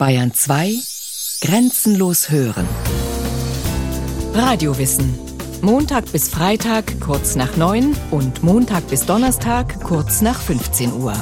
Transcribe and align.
Bayern 0.00 0.32
2 0.32 0.78
Grenzenlos 1.42 2.30
hören. 2.30 2.66
Radiowissen. 4.32 5.14
Montag 5.60 6.10
bis 6.10 6.30
Freitag 6.30 6.98
kurz 7.02 7.36
nach 7.36 7.58
9 7.58 7.94
und 8.10 8.42
Montag 8.42 8.88
bis 8.88 9.04
Donnerstag 9.04 9.78
kurz 9.82 10.22
nach 10.22 10.40
15 10.40 10.94
Uhr. 10.94 11.12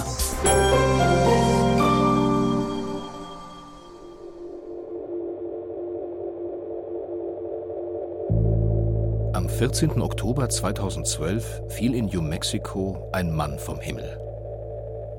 Am 9.32 9.48
14. 9.48 10.00
Oktober 10.00 10.48
2012 10.48 11.62
fiel 11.66 11.96
in 11.96 12.06
New 12.06 12.22
Mexico 12.22 13.10
ein 13.12 13.34
Mann 13.34 13.58
vom 13.58 13.80
Himmel. 13.80 14.27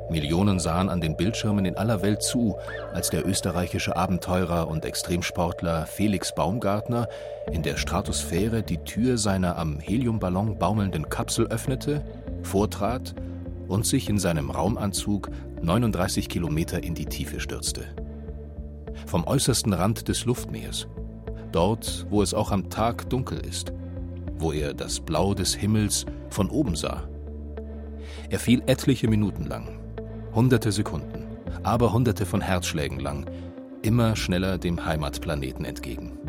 Millionen 0.10 0.60
sahen 0.60 0.89
an 0.89 1.02
den 1.02 1.16
Bildschirmen 1.16 1.66
in 1.66 1.78
aller 1.78 2.02
Welt 2.02 2.21
zu, 2.23 2.58
als 2.94 3.09
der 3.09 3.28
österreichische 3.28 3.96
Abenteurer 3.96 4.68
und 4.68 4.86
Extremsportler 4.86 5.86
Felix 5.86 6.34
Baumgartner 6.34 7.08
in 7.52 7.63
der 7.63 7.77
Stratosphäre 7.77 8.64
die 8.64 8.77
Tür 8.80 9.17
seiner 9.17 9.58
am 9.58 9.80
Heliumballon 9.80 10.58
baumelnden 10.58 11.09
Kapsel 11.09 11.48
öffnete, 11.48 12.03
vortrat 12.44 13.14
und 13.67 13.86
sich 13.86 14.09
in 14.09 14.17
seinem 14.17 14.50
Raumanzug 14.50 15.30
39 15.62 16.30
Kilometer 16.30 16.84
in 16.84 16.95
die 16.95 17.05
Tiefe 17.05 17.39
stürzte. 17.39 17.86
Vom 19.05 19.26
äußersten 19.26 19.73
Rand 19.73 20.08
des 20.08 20.26
Luftmeers, 20.26 20.88
dort, 21.52 22.05
wo 22.09 22.22
es 22.22 22.34
auch 22.34 22.52
am 22.52 22.70
Tag 22.70 23.09
dunkel 23.09 23.39
ist, 23.39 23.73
wo 24.38 24.52
er 24.52 24.73
das 24.73 25.00
Blau 25.00 25.34
des 25.34 25.53
Himmels 25.53 26.05
von 26.30 26.50
oben 26.50 26.76
sah. 26.76 27.08
Er 28.30 28.39
fiel 28.39 28.62
etliche 28.67 29.08
Minuten 29.08 29.45
lang, 29.45 29.80
Hunderte 30.33 30.71
Sekunden, 30.71 31.25
aber 31.63 31.91
hunderte 31.91 32.25
von 32.25 32.39
Herzschlägen 32.39 32.99
lang, 32.99 33.25
immer 33.81 34.15
schneller 34.15 34.59
dem 34.59 34.85
Heimatplaneten 34.85 35.65
entgegen. 35.65 36.19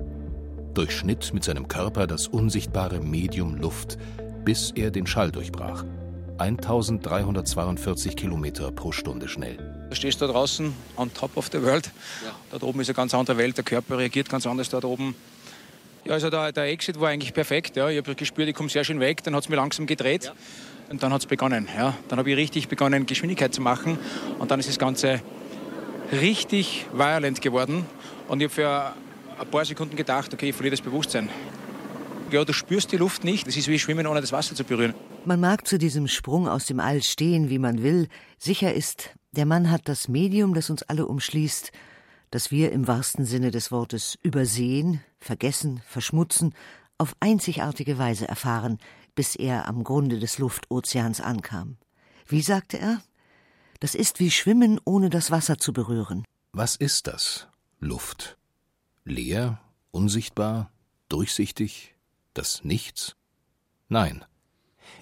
Durchschnitt 0.73 1.35
mit 1.35 1.45
seinem 1.45 1.69
Körper 1.69 2.07
das 2.07 2.27
unsichtbare 2.27 3.01
Medium 3.01 3.57
Luft, 3.57 3.99
bis 4.45 4.73
er 4.75 4.91
den 4.91 5.07
Schall 5.07 5.31
durchbrach. 5.31 5.85
1342 6.39 8.17
Kilometer 8.17 8.73
pro 8.73 8.91
Stunde 8.91 9.29
schnell. 9.29 9.59
Du 9.91 9.97
stehst 9.97 10.23
da 10.23 10.27
draußen 10.27 10.73
on 10.97 11.13
top 11.13 11.37
of 11.37 11.51
the 11.53 11.63
world. 11.63 11.91
Ja. 12.25 12.33
Dort 12.53 12.63
oben 12.63 12.81
ist 12.81 12.89
eine 12.89 12.95
ganz 12.95 13.13
andere 13.13 13.37
Welt, 13.37 13.59
der 13.59 13.65
Körper 13.65 13.99
reagiert 13.99 14.31
ganz 14.31 14.47
anders 14.47 14.71
dort 14.71 14.87
oben. 14.87 15.15
Ja, 16.05 16.15
also 16.15 16.31
der, 16.31 16.53
der 16.53 16.65
Exit 16.65 16.99
war 16.99 17.11
eigentlich 17.11 17.35
perfekt. 17.35 17.77
Ja. 17.77 17.91
Ich 17.91 17.99
habe 17.99 18.15
gespürt, 18.15 18.49
ich 18.49 18.55
komme 18.55 18.71
sehr 18.71 18.85
schön 18.85 19.01
weg. 19.01 19.23
Dann 19.25 19.35
hat 19.35 19.43
es 19.43 19.49
mir 19.51 19.57
langsam 19.57 19.87
gedreht. 19.87 20.25
Ja. 20.25 20.33
Und 20.91 21.05
dann 21.05 21.13
hat 21.13 21.21
es 21.21 21.27
begonnen. 21.27 21.69
Ja. 21.77 21.95
Dann 22.09 22.19
habe 22.19 22.31
ich 22.31 22.37
richtig 22.37 22.67
begonnen, 22.67 23.07
Geschwindigkeit 23.07 23.55
zu 23.55 23.61
machen. 23.61 23.97
Und 24.41 24.51
dann 24.51 24.59
ist 24.59 24.69
das 24.69 24.79
Ganze 24.79 25.23
richtig 26.11 26.87
violent 26.93 27.41
geworden. 27.41 27.87
Und 28.27 28.41
ich 28.41 28.47
habe 28.47 28.55
für 28.55 28.95
ein 29.41 29.51
paar 29.51 29.65
Sekunden 29.65 29.95
gedacht, 29.95 30.35
okay, 30.35 30.49
ich 30.49 30.55
verliere 30.55 30.73
das 30.77 30.81
Bewusstsein. 30.81 31.29
Ja, 32.33 32.45
du 32.45 32.53
spürst 32.53 32.91
die 32.91 32.97
Luft 32.97 33.23
nicht. 33.23 33.47
Das 33.47 33.57
ist 33.57 33.69
wie 33.69 33.79
Schwimmen, 33.79 34.09
ohne 34.09 34.21
das 34.21 34.33
Wasser 34.33 34.57
zu 34.57 34.65
berühren. 34.65 34.95
Man 35.25 35.39
mag 35.39 35.65
zu 35.65 35.79
diesem 35.79 36.09
Sprung 36.09 36.49
aus 36.49 36.67
dem 36.67 36.81
All 36.81 37.05
stehen, 37.05 37.51
wie 37.51 37.59
man 37.61 37.85
will. 37.85 38.09
Sicher 38.37 38.75
ist, 38.75 39.11
der 39.31 39.47
Mann 39.47 39.71
hat 39.71 39.83
das 39.85 40.09
Medium, 40.09 40.55
das 40.55 40.71
uns 40.71 40.83
alle 40.83 41.07
umschließt, 41.07 41.71
das 42.33 42.51
wir 42.51 42.73
im 42.73 42.89
wahrsten 42.89 43.27
Sinne 43.27 43.53
des 43.53 43.71
Wortes 43.71 44.19
übersehen, 44.23 45.01
vergessen, 45.21 45.83
verschmutzen, 45.87 46.53
auf 46.99 47.15
einzigartige 47.21 47.97
Weise 47.97 48.27
erfahren, 48.27 48.79
bis 49.15 49.37
er 49.37 49.69
am 49.69 49.85
Grunde 49.85 50.19
des 50.19 50.39
Luftozeans 50.39 51.21
ankam. 51.21 51.77
Wie 52.27 52.43
sagte 52.43 52.79
er? 52.79 53.03
Das 53.81 53.95
ist 53.95 54.21
wie 54.21 54.31
Schwimmen, 54.31 54.81
ohne 54.85 55.11
das 55.11 55.31
Wasser 55.31 55.59
zu 55.59 55.73
berühren. 55.73 56.25
Was 56.53 56.77
ist 56.77 57.07
das? 57.07 57.49
Luft. 57.79 58.37
Leer, 59.05 59.61
unsichtbar, 59.91 60.71
durchsichtig, 61.09 61.95
das 62.35 62.63
Nichts? 62.65 63.17
Nein, 63.89 64.25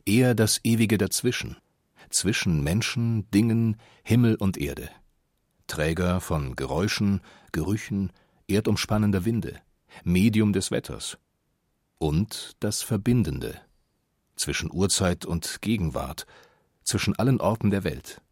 eher 0.07 0.35
das 0.35 0.61
ewige 0.65 0.97
Dazwischen, 0.97 1.57
zwischen 2.11 2.63
Menschen, 2.63 3.31
Dingen, 3.31 3.77
Himmel 4.03 4.37
und 4.37 4.57
Erde. 4.57 4.89
Träger 5.67 6.21
von 6.21 6.57
Geräuschen, 6.57 7.21
Gerüchen, 7.53 8.13
erdumspannender 8.47 9.25
Winde, 9.25 9.61
Medium 10.05 10.53
des 10.53 10.71
Wetters. 10.71 11.19
Und 11.99 12.57
das 12.61 12.83
Verbindende, 12.83 13.61
zwischen 14.39 14.71
Urzeit 14.73 15.27
und 15.27 15.61
Gegenwart, 15.61 16.27
zwischen 16.83 17.19
allen 17.19 17.41
Orten 17.41 17.71
der 17.71 17.85
Welt. 17.85 18.23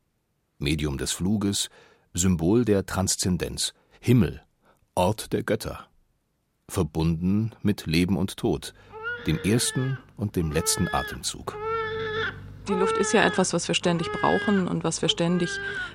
Medium 0.58 0.96
des 0.96 1.12
Fluges, 1.12 1.68
Symbol 2.14 2.64
der 2.64 2.86
Transzendenz, 2.86 3.74
Himmel, 4.00 4.42
Ort 4.94 5.32
der 5.34 5.42
Götter. 5.42 5.88
Verbunden 6.68 7.52
mit 7.62 7.86
Leben 7.86 8.16
und 8.16 8.36
Tod, 8.38 8.72
dem 9.26 9.38
ersten 9.38 9.98
und 10.16 10.36
dem 10.36 10.50
letzten 10.50 10.88
Atemzug. 10.88 11.56
Die 12.68 12.74
Luft 12.74 12.96
ist 12.96 13.12
ja 13.12 13.24
etwas, 13.24 13.52
was 13.52 13.68
wir 13.68 13.76
ständig 13.76 14.10
brauchen 14.10 14.66
und 14.66 14.82
was 14.82 15.00
wir 15.00 15.08
ständig 15.08 15.50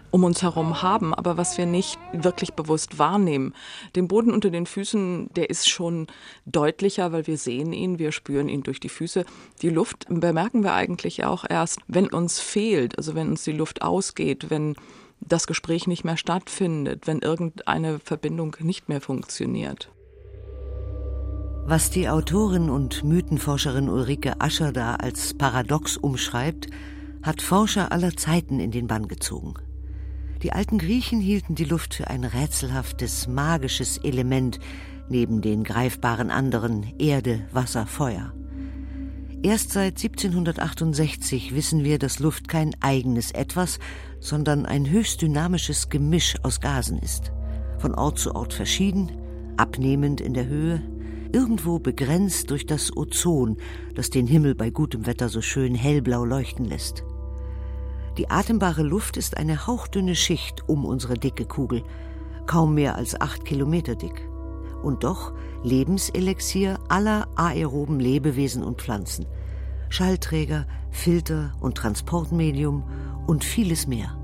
um 0.09 0.23
uns 0.23 0.41
herum 0.41 0.81
haben, 0.81 1.13
aber 1.13 1.35
was 1.35 1.57
wir 1.57 1.65
nicht 1.65 1.99
wirklich 2.13 2.53
bewusst 2.53 2.97
wahrnehmen. 2.97 3.53
Den 3.97 4.07
Boden 4.07 4.31
unter 4.31 4.51
den 4.51 4.65
Füßen, 4.65 5.29
der 5.35 5.49
ist 5.49 5.69
schon 5.69 6.07
deutlicher, 6.45 7.11
weil 7.11 7.27
wir 7.27 7.37
sehen 7.37 7.73
ihn, 7.73 7.99
wir 7.99 8.13
spüren 8.13 8.47
ihn 8.47 8.63
durch 8.63 8.79
die 8.79 8.87
Füße. 8.87 9.25
Die 9.61 9.69
Luft 9.69 10.05
bemerken 10.07 10.63
wir 10.63 10.73
eigentlich 10.73 11.25
auch 11.25 11.43
erst, 11.49 11.79
wenn 11.87 12.07
uns 12.07 12.39
fehlt, 12.39 12.97
also 12.97 13.15
wenn 13.15 13.31
uns 13.31 13.43
die 13.43 13.51
Luft 13.51 13.81
ausgeht, 13.81 14.49
wenn 14.49 14.75
das 15.19 15.47
Gespräch 15.47 15.87
nicht 15.87 16.05
mehr 16.05 16.17
stattfindet, 16.17 17.05
wenn 17.05 17.19
irgendeine 17.19 17.99
Verbindung 17.99 18.55
nicht 18.61 18.87
mehr 18.87 19.01
funktioniert. 19.01 19.89
Was 21.63 21.91
die 21.91 22.09
Autorin 22.09 22.69
und 22.69 23.03
Mythenforscherin 23.03 23.87
Ulrike 23.87 24.41
Ascher 24.41 24.71
da 24.71 24.95
als 24.95 25.35
Paradox 25.35 25.95
umschreibt, 25.95 26.67
hat 27.21 27.41
Forscher 27.41 27.91
aller 27.91 28.17
Zeiten 28.17 28.59
in 28.59 28.71
den 28.71 28.87
Bann 28.87 29.07
gezogen. 29.07 29.53
Die 30.41 30.51
alten 30.53 30.79
Griechen 30.79 31.21
hielten 31.21 31.53
die 31.53 31.65
Luft 31.65 31.93
für 31.93 32.07
ein 32.07 32.23
rätselhaftes, 32.23 33.27
magisches 33.27 33.99
Element 33.99 34.59
neben 35.07 35.41
den 35.41 35.63
greifbaren 35.63 36.31
anderen 36.31 36.93
Erde, 36.97 37.45
Wasser, 37.51 37.85
Feuer. 37.85 38.33
Erst 39.43 39.71
seit 39.71 40.03
1768 40.03 41.53
wissen 41.53 41.83
wir, 41.83 41.99
dass 41.99 42.19
Luft 42.19 42.47
kein 42.47 42.75
eigenes 42.79 43.31
Etwas, 43.31 43.79
sondern 44.19 44.65
ein 44.65 44.89
höchst 44.89 45.21
dynamisches 45.21 45.89
Gemisch 45.89 46.35
aus 46.43 46.59
Gasen 46.59 46.97
ist. 46.97 47.31
Von 47.77 47.93
Ort 47.93 48.17
zu 48.17 48.35
Ort 48.35 48.53
verschieden, 48.53 49.11
abnehmend 49.57 50.21
in 50.21 50.33
der 50.33 50.47
Höhe, 50.47 50.81
irgendwo 51.33 51.79
begrenzt 51.79 52.49
durch 52.49 52.65
das 52.65 52.95
Ozon, 52.95 53.57
das 53.95 54.09
den 54.09 54.27
Himmel 54.27 54.55
bei 54.55 54.69
gutem 54.69 55.05
Wetter 55.05 55.29
so 55.29 55.41
schön 55.41 55.75
hellblau 55.75 56.25
leuchten 56.25 56.65
lässt. 56.65 57.03
Die 58.17 58.29
atembare 58.29 58.83
Luft 58.83 59.17
ist 59.17 59.37
eine 59.37 59.67
hauchdünne 59.67 60.15
Schicht 60.15 60.67
um 60.67 60.85
unsere 60.85 61.15
dicke 61.15 61.45
Kugel, 61.45 61.83
kaum 62.45 62.73
mehr 62.73 62.95
als 62.95 63.19
acht 63.19 63.45
Kilometer 63.45 63.95
dick. 63.95 64.27
Und 64.83 65.03
doch 65.03 65.33
Lebenselixier 65.63 66.79
aller 66.89 67.27
aeroben 67.35 67.99
Lebewesen 67.99 68.63
und 68.63 68.81
Pflanzen. 68.81 69.27
Schallträger, 69.89 70.67
Filter 70.89 71.53
und 71.61 71.75
Transportmedium 71.75 72.83
und 73.27 73.43
vieles 73.43 73.87
mehr. 73.87 74.20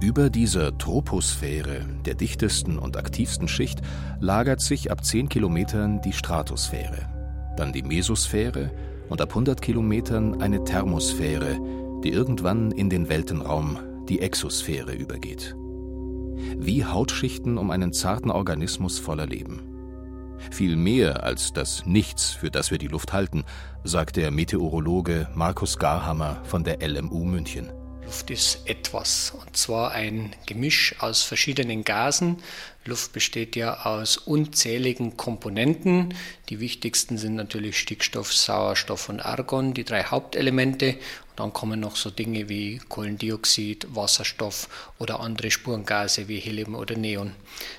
Über 0.00 0.28
dieser 0.28 0.76
Troposphäre, 0.76 1.86
der 2.04 2.14
dichtesten 2.14 2.78
und 2.78 2.98
aktivsten 2.98 3.48
Schicht, 3.48 3.80
lagert 4.20 4.60
sich 4.60 4.90
ab 4.90 5.02
10 5.02 5.30
Kilometern 5.30 6.02
die 6.02 6.12
Stratosphäre, 6.12 7.08
dann 7.56 7.72
die 7.72 7.82
Mesosphäre 7.82 8.70
und 9.08 9.22
ab 9.22 9.30
100 9.30 9.62
Kilometern 9.62 10.42
eine 10.42 10.62
Thermosphäre, 10.64 11.58
die 12.04 12.10
irgendwann 12.10 12.72
in 12.72 12.90
den 12.90 13.08
Weltenraum, 13.08 13.78
die 14.06 14.20
Exosphäre, 14.20 14.92
übergeht. 14.92 15.56
Wie 16.58 16.84
Hautschichten 16.84 17.56
um 17.56 17.70
einen 17.70 17.94
zarten 17.94 18.30
Organismus 18.30 18.98
voller 18.98 19.26
Leben. 19.26 19.62
Viel 20.50 20.76
mehr 20.76 21.24
als 21.24 21.54
das 21.54 21.86
Nichts, 21.86 22.32
für 22.32 22.50
das 22.50 22.70
wir 22.70 22.76
die 22.76 22.88
Luft 22.88 23.14
halten, 23.14 23.44
sagt 23.82 24.16
der 24.16 24.30
Meteorologe 24.30 25.26
Markus 25.34 25.78
Garhammer 25.78 26.42
von 26.44 26.64
der 26.64 26.86
LMU 26.86 27.24
München. 27.24 27.72
Luft 28.06 28.30
ist 28.30 28.60
etwas, 28.66 29.32
und 29.36 29.56
zwar 29.56 29.90
ein 29.90 30.32
Gemisch 30.46 30.94
aus 31.00 31.22
verschiedenen 31.22 31.82
Gasen. 31.82 32.36
Luft 32.84 33.12
besteht 33.12 33.56
ja 33.56 33.84
aus 33.84 34.16
unzähligen 34.16 35.16
Komponenten. 35.16 36.14
Die 36.48 36.60
wichtigsten 36.60 37.18
sind 37.18 37.34
natürlich 37.34 37.76
Stickstoff, 37.76 38.32
Sauerstoff 38.32 39.08
und 39.08 39.18
Argon, 39.18 39.74
die 39.74 39.82
drei 39.82 40.04
Hauptelemente. 40.04 40.90
Und 40.92 41.40
dann 41.40 41.52
kommen 41.52 41.80
noch 41.80 41.96
so 41.96 42.10
Dinge 42.10 42.48
wie 42.48 42.78
Kohlendioxid, 42.88 43.88
Wasserstoff 43.90 44.92
oder 45.00 45.18
andere 45.18 45.50
Spurengase 45.50 46.28
wie 46.28 46.38
Helium 46.38 46.76
oder 46.76 46.96
Neon. 46.96 47.32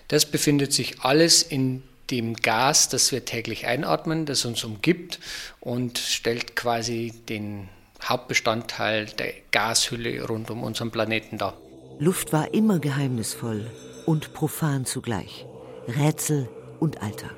Das 0.10 0.26
befindet 0.26 0.74
sich 0.74 1.00
alles 1.04 1.42
in 1.42 1.84
dem 2.12 2.36
Gas, 2.36 2.90
das 2.90 3.14
wir 3.14 3.24
täglich 3.24 3.66
einatmen, 3.66 4.26
das 4.26 4.44
uns 4.44 4.66
umgibt 4.66 5.20
und 5.62 5.98
stellt 5.98 6.58
quasi 6.58 7.14
den 7.30 7.70
Hauptbestandteil 8.04 9.06
der 9.06 9.34
Gashülle 9.52 10.26
rund 10.28 10.50
um 10.52 10.64
unseren 10.64 10.92
Planeten 10.92 11.38
dar. 11.38 11.58
Luft 12.00 12.32
war 12.32 12.54
immer 12.54 12.80
geheimnisvoll, 12.80 13.70
und 14.08 14.34
profan 14.34 14.86
zugleich, 14.86 15.46
Rätsel 15.88 16.50
und 16.80 17.04
Alltag. 17.04 17.36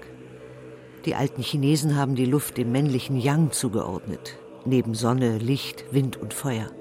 Die 1.06 1.16
alten 1.16 1.42
Chinesen 1.42 1.96
haben 1.96 2.16
die 2.16 2.26
Luft 2.26 2.58
dem 2.58 2.72
männlichen 2.72 3.20
Yang 3.20 3.52
zugeordnet, 3.52 4.38
neben 4.66 4.94
Sonne, 4.94 5.40
Licht, 5.40 5.86
Wind 5.92 6.18
und 6.18 6.34
Feuer. 6.34 6.72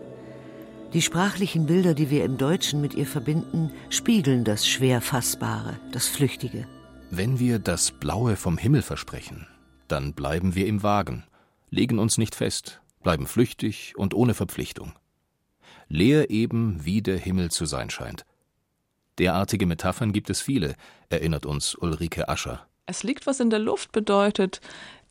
Die 0.93 1.03
sprachlichen 1.03 1.67
Bilder, 1.67 1.95
die 1.95 2.11
wir 2.11 2.25
im 2.25 2.37
Deutschen 2.37 2.81
mit 2.81 2.95
ihr 2.95 3.07
verbinden, 3.07 3.73
spiegeln 3.91 4.45
das 4.45 4.67
schwer 4.67 5.01
Fassbare, 5.01 5.79
das 5.93 6.07
Flüchtige. 6.07 6.67
Wenn 7.11 7.39
wir 7.39 7.59
das 7.59 7.91
Blaue 7.91 8.37
vom 8.37 8.59
Himmel 8.59 8.83
versprechen, 8.83 9.47
dann 9.87 10.13
bleiben 10.13 10.55
wir 10.55 10.67
im 10.67 10.83
Wagen, 10.83 11.25
legen 11.71 11.99
uns 11.99 12.19
nicht 12.19 12.35
fest, 12.35 12.81
bleiben 13.09 13.27
flüchtig 13.27 13.95
und 13.97 14.13
ohne 14.13 14.35
Verpflichtung. 14.35 14.93
Leer 15.89 16.29
eben, 16.29 16.85
wie 16.85 17.01
der 17.01 17.17
Himmel 17.17 17.51
zu 17.51 17.65
sein 17.65 17.89
scheint. 17.89 18.27
Derartige 19.17 19.65
Metaphern 19.65 20.13
gibt 20.13 20.29
es 20.29 20.43
viele, 20.43 20.75
erinnert 21.09 21.47
uns 21.47 21.75
Ulrike 21.75 22.29
Ascher. 22.29 22.67
Es 22.85 23.05
liegt 23.05 23.27
was 23.27 23.41
in 23.41 23.49
der 23.49 23.61
Luft 23.61 23.93
bedeutet, 23.93 24.61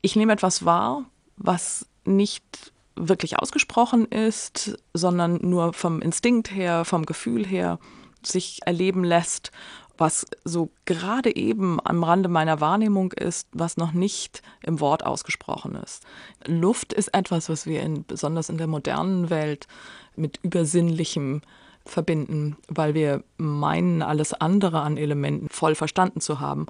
ich 0.01 0.15
nehme 0.15 0.33
etwas 0.33 0.63
wahr, 0.63 1.05
was 1.37 1.87
nicht 2.05 2.71
wirklich 2.95 3.39
ausgesprochen 3.39 4.05
ist, 4.05 4.77
sondern 4.93 5.39
nur 5.41 5.73
vom 5.73 5.99
Instinkt 5.99 6.51
her, 6.51 6.85
vom 6.85 7.03
Gefühl 7.03 7.47
her 7.47 7.79
sich 8.21 8.59
erleben 8.63 9.03
lässt, 9.03 9.51
was 9.97 10.25
so 10.43 10.69
gerade 10.85 11.35
eben 11.35 11.79
am 11.83 12.03
Rande 12.03 12.29
meiner 12.29 12.61
Wahrnehmung 12.61 13.11
ist, 13.13 13.47
was 13.51 13.77
noch 13.77 13.91
nicht 13.91 14.41
im 14.63 14.79
Wort 14.79 15.05
ausgesprochen 15.05 15.75
ist. 15.75 16.03
Luft 16.45 16.93
ist 16.93 17.13
etwas, 17.13 17.49
was 17.49 17.65
wir 17.65 17.81
in, 17.81 18.05
besonders 18.05 18.49
in 18.49 18.57
der 18.57 18.67
modernen 18.67 19.29
Welt 19.29 19.67
mit 20.15 20.39
Übersinnlichem 20.43 21.41
verbinden, 21.85 22.57
weil 22.67 22.93
wir 22.93 23.23
meinen, 23.37 24.01
alles 24.01 24.33
andere 24.33 24.81
an 24.81 24.97
Elementen 24.97 25.49
voll 25.49 25.75
verstanden 25.75 26.21
zu 26.21 26.39
haben 26.39 26.65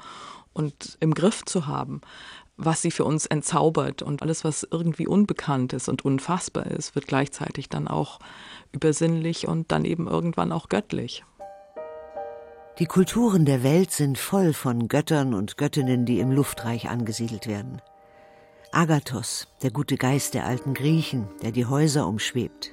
und 0.54 0.98
im 1.00 1.14
Griff 1.14 1.44
zu 1.46 1.68
haben 1.68 2.02
was 2.58 2.82
sie 2.82 2.92
für 2.92 3.06
uns 3.06 3.26
entzaubert. 3.28 4.02
Und 4.02 4.24
alles, 4.24 4.44
was 4.44 4.68
irgendwie 4.70 5.08
unbekannt 5.08 5.74
ist 5.74 5.88
und 5.88 6.04
unfassbar 6.04 6.66
ist, 6.66 6.96
wird 6.96 7.08
gleichzeitig 7.08 7.70
dann 7.70 7.88
auch 7.88 8.20
übersinnlich 8.72 9.48
und 9.48 9.72
dann 9.72 9.86
eben 9.86 10.08
irgendwann 10.08 10.52
auch 10.52 10.68
göttlich. 10.68 11.24
Die 12.80 12.86
Kulturen 12.86 13.46
der 13.46 13.64
Welt 13.64 13.92
sind 13.92 14.18
voll 14.18 14.54
von 14.54 14.88
Göttern 14.88 15.34
und 15.34 15.58
Göttinnen, 15.58 16.06
die 16.06 16.20
im 16.20 16.32
Luftreich 16.32 16.90
angesiedelt 16.90 17.48
werden. 17.48 17.82
Agathos, 18.72 19.48
der 19.64 19.72
gute 19.72 19.98
Geist 19.98 20.34
der 20.34 20.46
alten 20.46 20.74
Griechen, 20.74 21.28
der 21.42 21.52
die 21.52 21.66
Häuser 21.66 22.08
umschwebt. 22.08 22.72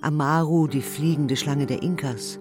Amaru, 0.00 0.66
die 0.66 0.82
fliegende 0.82 1.36
Schlange 1.36 1.66
der 1.66 1.82
Inkas. 1.82 2.38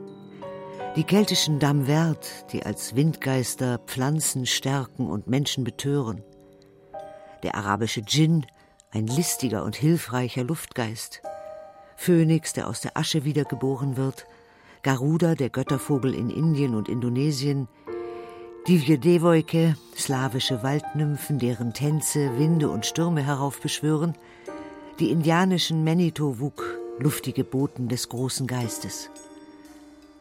Die 0.96 1.04
keltischen 1.04 1.60
Damwert, 1.60 2.52
die 2.52 2.64
als 2.64 2.96
Windgeister 2.96 3.80
Pflanzen 3.80 4.46
stärken 4.46 5.10
und 5.10 5.28
Menschen 5.28 5.64
betören 5.64 6.24
der 7.44 7.56
arabische 7.56 8.02
Djinn, 8.02 8.46
ein 8.92 9.08
listiger 9.08 9.64
und 9.64 9.76
hilfreicher 9.76 10.44
Luftgeist, 10.44 11.22
Phönix, 11.96 12.54
der 12.54 12.68
aus 12.68 12.82
der 12.82 12.98
Asche 12.98 13.24
wiedergeboren 13.24 13.98
wird, 13.98 14.26
Garuda, 14.84 15.36
der 15.36 15.50
Göttervogel 15.50 16.14
in 16.14 16.30
Indien 16.30 16.76
und 16.76 16.90
Indonesien, 16.90 17.68
Divje 18.68 18.98
Devoike, 19.00 19.76
slawische 19.96 20.64
Waldnymphen, 20.64 21.40
deren 21.40 21.74
Tänze 21.74 22.38
Winde 22.38 22.70
und 22.70 22.86
Stürme 22.86 23.22
heraufbeschwören, 23.22 24.16
die 25.00 25.10
indianischen 25.10 25.84
Manitowuk, 25.84 26.64
luftige 27.00 27.44
Boten 27.44 27.88
des 27.88 28.10
großen 28.10 28.48
Geistes. 28.48 29.10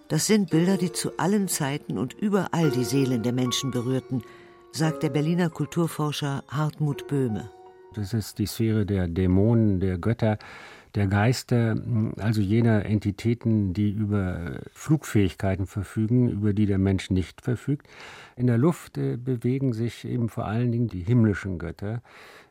Das 0.09 0.27
sind 0.27 0.51
Bilder, 0.51 0.77
die 0.77 0.93
zu 0.93 1.19
allen 1.19 1.49
Zeiten 1.49 1.99
und 1.99 2.15
überall 2.15 2.71
die 2.71 2.85
Seelen 2.85 3.23
der 3.23 3.33
Menschen 3.33 3.71
berührten– 3.71 4.23
sagt 4.73 5.03
der 5.03 5.11
Berliner 5.11 5.51
Kulturforscher 5.51 6.45
Hartmut 6.49 7.09
Böhme. 7.09 7.51
Das 7.95 8.15
ist 8.15 8.39
die 8.39 8.47
Sphäre 8.47 8.87
der 8.87 9.09
Dämonen, 9.09 9.81
der 9.81 9.99
Götter, 9.99 10.39
der 10.95 11.07
Geister, 11.07 11.77
also 12.19 12.41
jener 12.41 12.85
Entitäten, 12.85 13.73
die 13.73 13.91
über 13.91 14.61
Flugfähigkeiten 14.73 15.67
verfügen, 15.67 16.29
über 16.29 16.53
die 16.53 16.67
der 16.67 16.79
Mensch 16.79 17.11
nicht 17.11 17.41
verfügt. 17.43 17.87
In 18.37 18.47
der 18.47 18.59
Luft 18.59 18.99
äh, 18.99 19.17
bewegen 19.17 19.73
sich 19.73 20.05
eben 20.05 20.29
vor 20.29 20.47
allen 20.47 20.73
Dingen 20.73 20.89
die 20.89 21.03
himmlischen 21.03 21.59
Götter, 21.59 22.03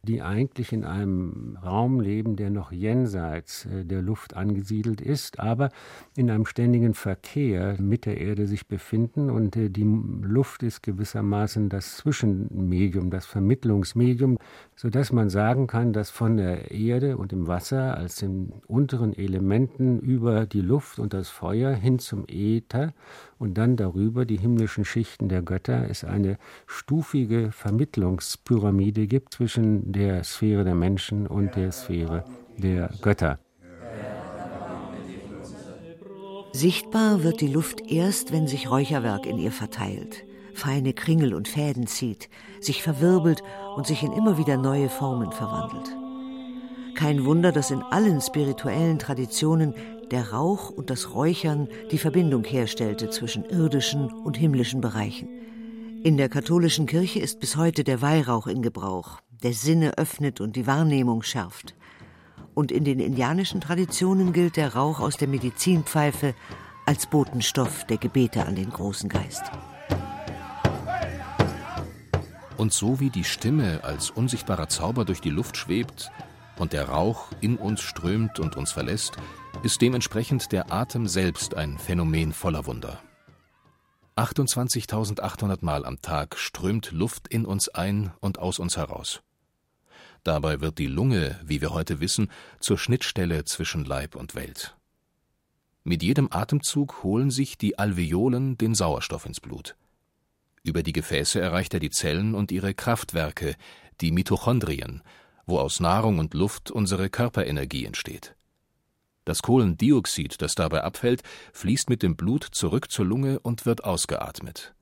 die 0.03 0.21
eigentlich 0.21 0.71
in 0.71 0.85
einem 0.85 1.57
Raum 1.63 1.99
leben, 1.99 2.35
der 2.35 2.49
noch 2.49 2.71
jenseits 2.71 3.65
äh, 3.65 3.83
der 3.83 4.01
Luft 4.01 4.35
angesiedelt 4.35 5.01
ist, 5.01 5.39
aber 5.39 5.69
in 6.15 6.31
einem 6.31 6.45
ständigen 6.45 6.93
Verkehr 6.93 7.75
mit 7.79 8.05
der 8.05 8.19
Erde 8.19 8.47
sich 8.47 8.67
befinden. 8.67 9.29
Und 9.29 9.55
äh, 9.55 9.69
die 9.69 9.83
Luft 9.83 10.63
ist 10.63 10.83
gewissermaßen 10.83 11.69
das 11.69 11.97
Zwischenmedium, 11.97 13.09
das 13.09 13.25
Vermittlungsmedium, 13.25 14.37
sodass 14.75 15.11
man 15.11 15.29
sagen 15.29 15.67
kann, 15.67 15.91
dass 15.91 16.09
von 16.09 16.37
der 16.37 16.71
Erde 16.71 17.17
und 17.17 17.31
dem 17.31 17.47
Wasser 17.47 17.97
als 17.97 18.17
den 18.17 18.53
unteren 18.67 19.13
Elementen 19.13 19.99
über 19.99 20.45
die 20.45 20.61
Luft 20.61 20.99
und 20.99 21.13
das 21.13 21.29
Feuer 21.29 21.73
hin 21.73 21.99
zum 21.99 22.25
Äther 22.27 22.93
und 23.37 23.57
dann 23.57 23.77
darüber 23.77 24.25
die 24.25 24.37
himmlischen 24.37 24.85
Schichten 24.85 25.29
der 25.29 25.41
Götter 25.41 25.89
es 25.89 26.03
eine 26.03 26.37
stufige 26.67 27.51
Vermittlungspyramide 27.51 29.07
gibt 29.07 29.33
zwischen 29.33 29.88
der 29.93 30.23
Sphäre 30.23 30.63
der 30.63 30.75
Menschen 30.75 31.27
und 31.27 31.55
der 31.55 31.71
Sphäre 31.71 32.23
der 32.57 32.89
Götter. 33.01 33.39
Sichtbar 36.51 37.23
wird 37.23 37.41
die 37.41 37.47
Luft 37.47 37.89
erst, 37.91 38.31
wenn 38.31 38.47
sich 38.47 38.69
Räucherwerk 38.69 39.25
in 39.25 39.37
ihr 39.37 39.51
verteilt, 39.51 40.25
feine 40.53 40.93
Kringel 40.93 41.33
und 41.33 41.47
Fäden 41.47 41.85
zieht, 41.87 42.29
sich 42.59 42.81
verwirbelt 42.81 43.43
und 43.75 43.85
sich 43.85 44.03
in 44.03 44.11
immer 44.11 44.37
wieder 44.37 44.57
neue 44.57 44.89
Formen 44.89 45.31
verwandelt. 45.31 45.95
Kein 46.95 47.23
Wunder, 47.23 47.51
dass 47.51 47.71
in 47.71 47.81
allen 47.81 48.19
spirituellen 48.19 48.99
Traditionen 48.99 49.73
der 50.11 50.31
Rauch 50.31 50.69
und 50.69 50.89
das 50.89 51.13
Räuchern 51.13 51.69
die 51.91 51.97
Verbindung 51.97 52.43
herstellte 52.43 53.09
zwischen 53.09 53.45
irdischen 53.45 54.11
und 54.11 54.35
himmlischen 54.35 54.81
Bereichen. 54.81 55.29
In 56.03 56.17
der 56.17 56.29
katholischen 56.29 56.87
Kirche 56.87 57.19
ist 57.19 57.39
bis 57.39 57.55
heute 57.55 57.83
der 57.83 58.01
Weihrauch 58.01 58.47
in 58.47 58.61
Gebrauch, 58.61 59.21
der 59.43 59.53
Sinne 59.53 59.97
öffnet 59.97 60.41
und 60.41 60.55
die 60.55 60.67
Wahrnehmung 60.67 61.23
schärft. 61.23 61.75
Und 62.53 62.71
in 62.71 62.83
den 62.83 62.99
indianischen 62.99 63.61
Traditionen 63.61 64.33
gilt 64.33 64.57
der 64.57 64.75
Rauch 64.75 64.99
aus 64.99 65.17
der 65.17 65.27
Medizinpfeife 65.27 66.35
als 66.85 67.05
Botenstoff 67.05 67.85
der 67.85 67.97
Gebete 67.97 68.45
an 68.45 68.55
den 68.55 68.69
großen 68.69 69.09
Geist. 69.09 69.43
Und 72.57 72.73
so 72.73 72.99
wie 72.99 73.09
die 73.09 73.23
Stimme 73.23 73.83
als 73.83 74.09
unsichtbarer 74.09 74.67
Zauber 74.67 75.05
durch 75.05 75.21
die 75.21 75.29
Luft 75.29 75.55
schwebt 75.55 76.11
und 76.57 76.73
der 76.73 76.89
Rauch 76.89 77.27
in 77.39 77.55
uns 77.55 77.79
strömt 77.79 78.39
und 78.39 78.57
uns 78.57 78.71
verlässt, 78.71 79.13
ist 79.63 79.81
dementsprechend 79.81 80.51
der 80.51 80.71
Atem 80.71 81.07
selbst 81.07 81.55
ein 81.55 81.77
Phänomen 81.77 82.33
voller 82.33 82.65
Wunder. 82.65 82.99
28.800 84.17 85.59
Mal 85.61 85.85
am 85.85 86.01
Tag 86.01 86.37
strömt 86.37 86.91
Luft 86.91 87.29
in 87.29 87.45
uns 87.45 87.69
ein 87.69 88.11
und 88.19 88.39
aus 88.39 88.59
uns 88.59 88.75
heraus. 88.75 89.21
Dabei 90.23 90.61
wird 90.61 90.77
die 90.77 90.87
Lunge, 90.87 91.39
wie 91.43 91.61
wir 91.61 91.71
heute 91.71 91.99
wissen, 91.99 92.29
zur 92.59 92.77
Schnittstelle 92.77 93.45
zwischen 93.45 93.85
Leib 93.85 94.15
und 94.15 94.35
Welt. 94.35 94.75
Mit 95.83 96.03
jedem 96.03 96.27
Atemzug 96.31 97.03
holen 97.03 97.31
sich 97.31 97.57
die 97.57 97.79
Alveolen 97.79 98.57
den 98.57 98.75
Sauerstoff 98.75 99.25
ins 99.25 99.39
Blut. 99.39 99.75
Über 100.63 100.83
die 100.83 100.93
Gefäße 100.93 101.39
erreicht 101.39 101.73
er 101.73 101.79
die 101.79 101.89
Zellen 101.89 102.35
und 102.35 102.51
ihre 102.51 102.73
Kraftwerke, 102.73 103.55
die 104.01 104.11
Mitochondrien, 104.11 105.01
wo 105.45 105.57
aus 105.57 105.79
Nahrung 105.79 106.19
und 106.19 106.33
Luft 106.33 106.69
unsere 106.69 107.09
Körperenergie 107.09 107.85
entsteht. 107.85 108.35
Das 109.25 109.41
Kohlendioxid, 109.41 110.41
das 110.41 110.55
dabei 110.55 110.83
abfällt, 110.83 111.23
fließt 111.53 111.89
mit 111.89 112.03
dem 112.03 112.15
Blut 112.15 112.43
zurück 112.43 112.91
zur 112.91 113.05
Lunge 113.05 113.39
und 113.39 113.65
wird 113.65 113.83
ausgeatmet. 113.83 114.73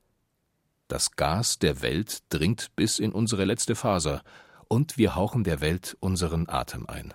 Das 0.88 1.16
Gas 1.16 1.58
der 1.58 1.82
Welt 1.82 2.22
dringt 2.30 2.74
bis 2.74 2.98
in 2.98 3.12
unsere 3.12 3.44
letzte 3.44 3.74
Faser 3.74 4.22
und 4.68 4.98
wir 4.98 5.16
hauchen 5.16 5.44
der 5.44 5.60
Welt 5.60 5.96
unseren 6.00 6.48
Atem 6.48 6.86
ein. 6.86 7.14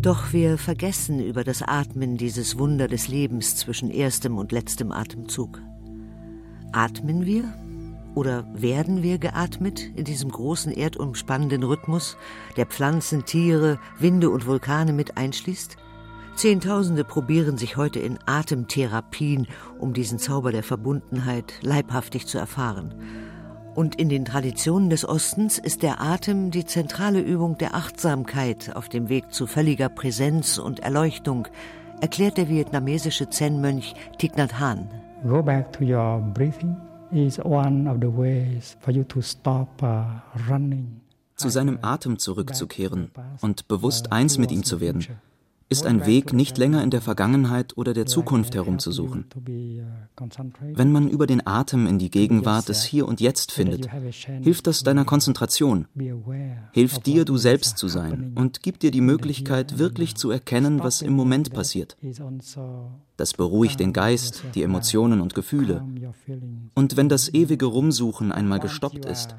Doch 0.00 0.32
wir 0.32 0.58
vergessen 0.58 1.20
über 1.20 1.42
das 1.42 1.62
Atmen 1.62 2.16
dieses 2.16 2.58
Wunder 2.58 2.86
des 2.86 3.08
Lebens 3.08 3.56
zwischen 3.56 3.90
erstem 3.90 4.38
und 4.38 4.52
letztem 4.52 4.92
Atemzug. 4.92 5.60
Atmen 6.72 7.24
wir 7.24 7.44
oder 8.14 8.46
werden 8.54 9.02
wir 9.02 9.18
geatmet 9.18 9.80
in 9.96 10.04
diesem 10.04 10.30
großen 10.30 10.72
erdumspannenden 10.72 11.62
Rhythmus, 11.62 12.16
der 12.56 12.66
Pflanzen, 12.66 13.24
Tiere, 13.24 13.78
Winde 13.98 14.30
und 14.30 14.46
Vulkane 14.46 14.92
mit 14.92 15.16
einschließt? 15.16 15.76
Zehntausende 16.36 17.02
probieren 17.02 17.56
sich 17.56 17.76
heute 17.76 17.98
in 17.98 18.18
Atemtherapien, 18.26 19.46
um 19.78 19.94
diesen 19.94 20.18
Zauber 20.18 20.52
der 20.52 20.62
Verbundenheit 20.62 21.54
leibhaftig 21.62 22.26
zu 22.26 22.38
erfahren. 22.38 22.94
Und 23.76 23.94
in 23.94 24.08
den 24.08 24.24
Traditionen 24.24 24.90
des 24.90 25.06
Ostens 25.06 25.58
ist 25.58 25.82
der 25.82 26.00
Atem 26.00 26.50
die 26.50 26.64
zentrale 26.64 27.20
Übung 27.20 27.58
der 27.58 27.74
Achtsamkeit 27.74 28.74
auf 28.74 28.88
dem 28.88 29.08
Weg 29.08 29.32
zu 29.32 29.46
völliger 29.46 29.90
Präsenz 29.90 30.56
und 30.56 30.80
Erleuchtung, 30.80 31.46
erklärt 32.00 32.38
der 32.38 32.48
vietnamesische 32.48 33.28
Zen-Mönch 33.30 33.94
Thich 34.18 34.34
Nhat 34.34 34.58
Hanh. 34.58 34.88
go 35.26 35.42
back 35.42 35.72
to 35.72 35.84
your 35.84 36.20
breathing 36.34 36.76
is 37.12 37.38
one 37.38 37.88
of 37.88 37.98
the 38.00 38.08
ways 38.08 38.76
for 38.80 38.92
you 38.92 39.04
to 39.04 39.20
stop 39.20 39.82
uh, 39.82 40.04
running. 40.48 41.00
Zu 41.36 41.50
seinem 41.50 41.78
Atem 41.82 42.18
zurückzukehren 42.18 43.10
und 43.42 43.68
bewusst 43.68 44.10
eins 44.10 44.38
mit 44.38 44.50
ihm 44.50 44.64
zu 44.64 44.80
werden, 44.80 45.06
ist 45.68 45.86
ein 45.86 46.06
Weg, 46.06 46.32
nicht 46.32 46.58
länger 46.58 46.82
in 46.82 46.90
der 46.90 47.00
Vergangenheit 47.00 47.76
oder 47.76 47.92
der 47.92 48.06
Zukunft 48.06 48.54
herumzusuchen. 48.54 49.26
Wenn 50.60 50.92
man 50.92 51.08
über 51.08 51.26
den 51.26 51.44
Atem 51.46 51.86
in 51.86 51.98
die 51.98 52.10
Gegenwart 52.10 52.68
des 52.68 52.84
Hier 52.84 53.08
und 53.08 53.20
Jetzt 53.20 53.50
findet, 53.50 53.88
hilft 54.42 54.66
das 54.66 54.84
deiner 54.84 55.04
Konzentration, 55.04 55.88
hilft 56.72 57.06
dir, 57.06 57.24
du 57.24 57.36
selbst 57.36 57.78
zu 57.78 57.88
sein 57.88 58.32
und 58.36 58.62
gibt 58.62 58.82
dir 58.82 58.92
die 58.92 59.00
Möglichkeit, 59.00 59.78
wirklich 59.78 60.14
zu 60.14 60.30
erkennen, 60.30 60.80
was 60.82 61.02
im 61.02 61.14
Moment 61.14 61.52
passiert. 61.52 61.96
Das 63.16 63.32
beruhigt 63.32 63.80
den 63.80 63.92
Geist, 63.92 64.44
die 64.54 64.62
Emotionen 64.62 65.20
und 65.20 65.34
Gefühle. 65.34 65.84
Und 66.74 66.96
wenn 66.96 67.08
das 67.08 67.32
ewige 67.32 67.66
Rumsuchen 67.66 68.30
einmal 68.30 68.60
gestoppt 68.60 69.04
ist 69.04 69.34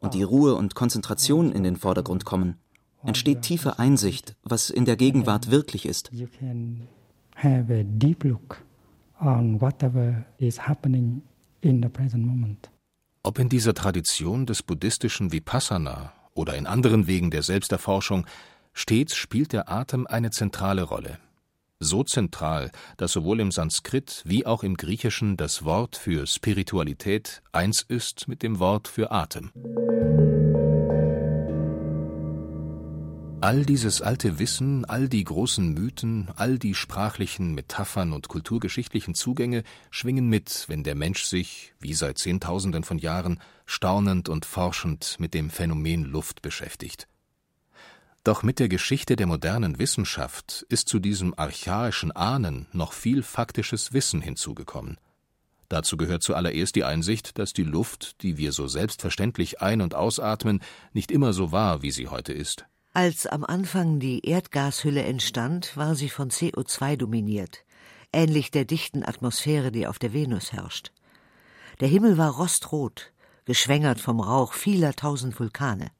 und 0.00 0.14
die 0.14 0.22
Ruhe 0.22 0.54
und 0.54 0.74
Konzentration 0.74 1.52
in 1.52 1.64
den 1.64 1.76
Vordergrund 1.76 2.24
kommen, 2.24 2.56
entsteht 3.06 3.42
tiefe 3.42 3.78
Einsicht, 3.78 4.36
was 4.42 4.70
in 4.70 4.84
der 4.84 4.96
Gegenwart 4.96 5.50
wirklich 5.50 5.86
ist. 5.86 6.10
Ob 13.22 13.38
in 13.38 13.48
dieser 13.48 13.74
Tradition 13.74 14.46
des 14.46 14.62
buddhistischen 14.62 15.32
Vipassana 15.32 16.12
oder 16.34 16.54
in 16.54 16.66
anderen 16.66 17.06
Wegen 17.06 17.30
der 17.30 17.42
Selbsterforschung, 17.42 18.26
stets 18.72 19.16
spielt 19.16 19.52
der 19.52 19.70
Atem 19.70 20.06
eine 20.06 20.30
zentrale 20.30 20.82
Rolle. 20.82 21.18
So 21.78 22.04
zentral, 22.04 22.70
dass 22.96 23.12
sowohl 23.12 23.40
im 23.40 23.50
Sanskrit 23.50 24.22
wie 24.24 24.46
auch 24.46 24.62
im 24.62 24.76
Griechischen 24.76 25.36
das 25.36 25.64
Wort 25.64 25.96
für 25.96 26.26
Spiritualität 26.26 27.42
eins 27.52 27.82
ist 27.82 28.28
mit 28.28 28.42
dem 28.42 28.58
Wort 28.60 28.88
für 28.88 29.10
Atem. 29.10 29.50
All 33.46 33.64
dieses 33.64 34.02
alte 34.02 34.40
Wissen, 34.40 34.84
all 34.86 35.08
die 35.08 35.22
großen 35.22 35.72
Mythen, 35.72 36.30
all 36.34 36.58
die 36.58 36.74
sprachlichen 36.74 37.54
Metaphern 37.54 38.12
und 38.12 38.26
kulturgeschichtlichen 38.26 39.14
Zugänge 39.14 39.62
schwingen 39.92 40.28
mit, 40.28 40.64
wenn 40.66 40.82
der 40.82 40.96
Mensch 40.96 41.22
sich, 41.22 41.72
wie 41.78 41.94
seit 41.94 42.18
Zehntausenden 42.18 42.82
von 42.82 42.98
Jahren, 42.98 43.38
staunend 43.64 44.28
und 44.28 44.46
forschend 44.46 45.20
mit 45.20 45.32
dem 45.32 45.50
Phänomen 45.50 46.06
Luft 46.06 46.42
beschäftigt. 46.42 47.06
Doch 48.24 48.42
mit 48.42 48.58
der 48.58 48.68
Geschichte 48.68 49.14
der 49.14 49.28
modernen 49.28 49.78
Wissenschaft 49.78 50.66
ist 50.68 50.88
zu 50.88 50.98
diesem 50.98 51.32
archaischen 51.38 52.10
Ahnen 52.10 52.66
noch 52.72 52.92
viel 52.92 53.22
faktisches 53.22 53.92
Wissen 53.92 54.22
hinzugekommen. 54.22 54.98
Dazu 55.68 55.96
gehört 55.96 56.24
zuallererst 56.24 56.74
die 56.74 56.82
Einsicht, 56.82 57.38
dass 57.38 57.52
die 57.52 57.62
Luft, 57.62 58.22
die 58.22 58.38
wir 58.38 58.50
so 58.50 58.66
selbstverständlich 58.66 59.62
ein- 59.62 59.82
und 59.82 59.94
ausatmen, 59.94 60.62
nicht 60.92 61.12
immer 61.12 61.32
so 61.32 61.52
war, 61.52 61.82
wie 61.82 61.92
sie 61.92 62.08
heute 62.08 62.32
ist. 62.32 62.66
Als 62.96 63.26
am 63.26 63.44
Anfang 63.44 64.00
die 64.00 64.26
Erdgashülle 64.26 65.02
entstand, 65.02 65.76
war 65.76 65.94
sie 65.94 66.08
von 66.08 66.30
CO2 66.30 66.96
dominiert, 66.96 67.62
ähnlich 68.10 68.50
der 68.50 68.64
dichten 68.64 69.02
Atmosphäre, 69.04 69.70
die 69.70 69.86
auf 69.86 69.98
der 69.98 70.14
Venus 70.14 70.54
herrscht. 70.54 70.92
Der 71.80 71.88
Himmel 71.88 72.16
war 72.16 72.30
rostrot, 72.30 73.12
geschwängert 73.44 74.00
vom 74.00 74.18
Rauch 74.18 74.54
vieler 74.54 74.94
tausend 74.94 75.38
Vulkane. 75.38 75.90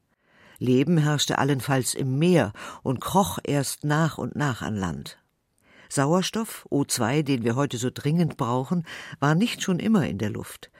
Leben 0.57 0.97
herrschte 0.97 1.37
allenfalls 1.37 1.93
im 1.93 2.17
Meer 2.17 2.51
und 2.81 2.99
kroch 2.99 3.37
erst 3.43 3.83
nach 3.83 4.17
und 4.17 4.35
nach 4.35 4.63
an 4.63 4.75
Land. 4.75 5.19
Sauerstoff, 5.89 6.65
O2, 6.71 7.21
den 7.21 7.43
wir 7.43 7.55
heute 7.55 7.77
so 7.77 7.91
dringend 7.93 8.37
brauchen, 8.37 8.87
war 9.19 9.35
nicht 9.35 9.61
schon 9.61 9.77
immer 9.77 10.07
in 10.07 10.17
der 10.17 10.31
Luft. 10.31 10.71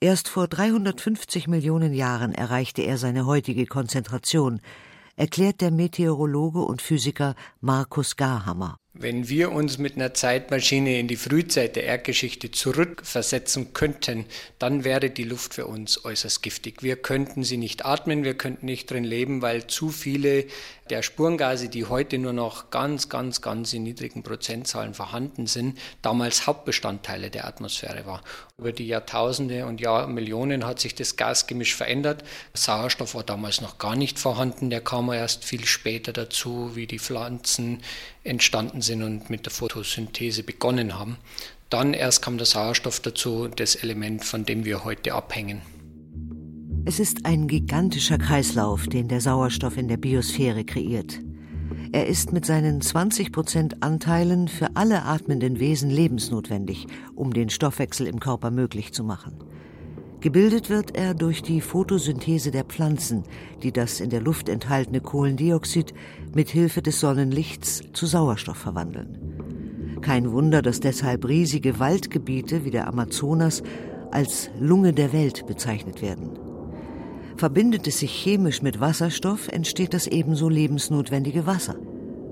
Erst 0.00 0.30
vor 0.30 0.48
350 0.48 1.48
Millionen 1.48 1.92
Jahren 1.92 2.32
erreichte 2.32 2.80
er 2.80 2.96
seine 2.96 3.26
heutige 3.26 3.66
Konzentration, 3.66 4.62
erklärt 5.20 5.60
der 5.60 5.70
Meteorologe 5.70 6.60
und 6.60 6.80
Physiker 6.80 7.34
Markus 7.60 8.16
Garhammer. 8.16 8.78
Wenn 8.94 9.28
wir 9.28 9.52
uns 9.52 9.76
mit 9.76 9.96
einer 9.96 10.14
Zeitmaschine 10.14 10.98
in 10.98 11.08
die 11.08 11.16
Frühzeit 11.16 11.76
der 11.76 11.84
Erdgeschichte 11.84 12.50
zurückversetzen 12.50 13.74
könnten, 13.74 14.24
dann 14.58 14.82
wäre 14.82 15.10
die 15.10 15.24
Luft 15.24 15.52
für 15.52 15.66
uns 15.66 16.06
äußerst 16.06 16.42
giftig. 16.42 16.82
Wir 16.82 16.96
könnten 16.96 17.44
sie 17.44 17.58
nicht 17.58 17.84
atmen, 17.84 18.24
wir 18.24 18.32
könnten 18.32 18.64
nicht 18.64 18.90
drin 18.90 19.04
leben, 19.04 19.42
weil 19.42 19.66
zu 19.66 19.90
viele 19.90 20.46
der 20.90 21.02
Spurengase, 21.02 21.68
die 21.68 21.86
heute 21.86 22.18
nur 22.18 22.32
noch 22.32 22.70
ganz, 22.70 23.08
ganz, 23.08 23.40
ganz 23.40 23.72
in 23.72 23.84
niedrigen 23.84 24.22
Prozentzahlen 24.22 24.94
vorhanden 24.94 25.46
sind, 25.46 25.78
damals 26.02 26.46
Hauptbestandteile 26.46 27.30
der 27.30 27.46
Atmosphäre 27.46 28.06
war. 28.06 28.22
Über 28.58 28.72
die 28.72 28.86
Jahrtausende 28.86 29.66
und 29.66 29.80
Jahrmillionen 29.80 30.66
hat 30.66 30.80
sich 30.80 30.94
das 30.94 31.16
Gasgemisch 31.16 31.74
verändert. 31.74 32.24
Sauerstoff 32.54 33.14
war 33.14 33.22
damals 33.22 33.60
noch 33.60 33.78
gar 33.78 33.96
nicht 33.96 34.18
vorhanden, 34.18 34.68
der 34.70 34.80
kam 34.80 35.10
erst 35.12 35.44
viel 35.44 35.64
später 35.64 36.12
dazu, 36.12 36.72
wie 36.74 36.86
die 36.86 36.98
Pflanzen 36.98 37.82
entstanden 38.24 38.82
sind 38.82 39.02
und 39.02 39.30
mit 39.30 39.46
der 39.46 39.52
Photosynthese 39.52 40.42
begonnen 40.42 40.98
haben. 40.98 41.18
Dann 41.70 41.94
erst 41.94 42.22
kam 42.22 42.36
der 42.36 42.46
Sauerstoff 42.46 42.98
dazu, 42.98 43.46
das 43.46 43.76
Element, 43.76 44.24
von 44.24 44.44
dem 44.44 44.64
wir 44.64 44.84
heute 44.84 45.14
abhängen. 45.14 45.62
Es 46.86 46.98
ist 46.98 47.26
ein 47.26 47.46
gigantischer 47.46 48.16
Kreislauf, 48.16 48.86
den 48.86 49.06
der 49.06 49.20
Sauerstoff 49.20 49.76
in 49.76 49.86
der 49.88 49.98
Biosphäre 49.98 50.64
kreiert. 50.64 51.20
Er 51.92 52.06
ist 52.06 52.32
mit 52.32 52.46
seinen 52.46 52.80
20 52.80 53.32
Prozent 53.32 53.82
Anteilen 53.82 54.48
für 54.48 54.76
alle 54.76 55.04
atmenden 55.04 55.60
Wesen 55.60 55.90
lebensnotwendig, 55.90 56.86
um 57.14 57.34
den 57.34 57.50
Stoffwechsel 57.50 58.06
im 58.06 58.18
Körper 58.18 58.50
möglich 58.50 58.92
zu 58.92 59.04
machen. 59.04 59.34
Gebildet 60.20 60.70
wird 60.70 60.96
er 60.96 61.14
durch 61.14 61.42
die 61.42 61.60
Photosynthese 61.60 62.50
der 62.50 62.64
Pflanzen, 62.64 63.24
die 63.62 63.72
das 63.72 64.00
in 64.00 64.08
der 64.08 64.22
Luft 64.22 64.48
enthaltene 64.48 65.00
Kohlendioxid 65.00 65.92
mit 66.34 66.48
Hilfe 66.48 66.80
des 66.80 66.98
Sonnenlichts 66.98 67.82
zu 67.92 68.06
Sauerstoff 68.06 68.56
verwandeln. 68.56 69.98
Kein 70.00 70.32
Wunder, 70.32 70.62
dass 70.62 70.80
deshalb 70.80 71.28
riesige 71.28 71.78
Waldgebiete 71.78 72.64
wie 72.64 72.70
der 72.70 72.88
Amazonas 72.88 73.62
als 74.10 74.50
Lunge 74.58 74.94
der 74.94 75.12
Welt 75.12 75.46
bezeichnet 75.46 76.00
werden. 76.00 76.49
Verbindet 77.40 77.86
es 77.86 78.00
sich 78.00 78.12
chemisch 78.12 78.60
mit 78.60 78.80
Wasserstoff, 78.80 79.48
entsteht 79.48 79.94
das 79.94 80.06
ebenso 80.06 80.50
lebensnotwendige 80.50 81.46
Wasser. 81.46 81.76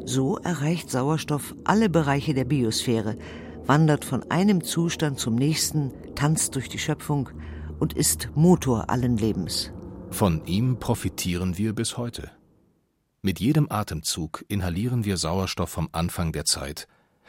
So 0.05 0.37
erreicht 0.37 0.91
Sauerstoff 0.91 1.55
alle 1.65 1.88
Bereiche 1.88 2.35
der 2.35 2.45
Biosphäre, 2.45 3.17
wandert 3.65 4.05
von 4.05 4.31
einem 4.31 4.62
Zustand 4.62 5.19
zum 5.19 5.35
nächsten, 5.35 5.95
tanzt 6.15 6.57
durch 6.57 6.69
die 6.69 6.79
Schöpfung 6.79 7.31
und 7.79 7.95
ist 7.95 8.29
Motor 8.35 8.91
allen 8.91 9.17
Lebens. 9.17 9.73
Von 10.11 10.45
ihm 10.45 10.79
profitieren 10.79 11.57
wir 11.57 11.75
bis 11.75 11.97
heute. 11.97 12.31
Mit 13.23 13.41
jedem 13.41 13.69
Atemzug 13.71 14.45
inhalieren 14.49 15.07
wir 15.07 15.17
Sauerstoff 15.17 15.71
vom 15.71 15.88
Anfang 15.93 16.33
der 16.33 16.45
Zeit, 16.45 16.87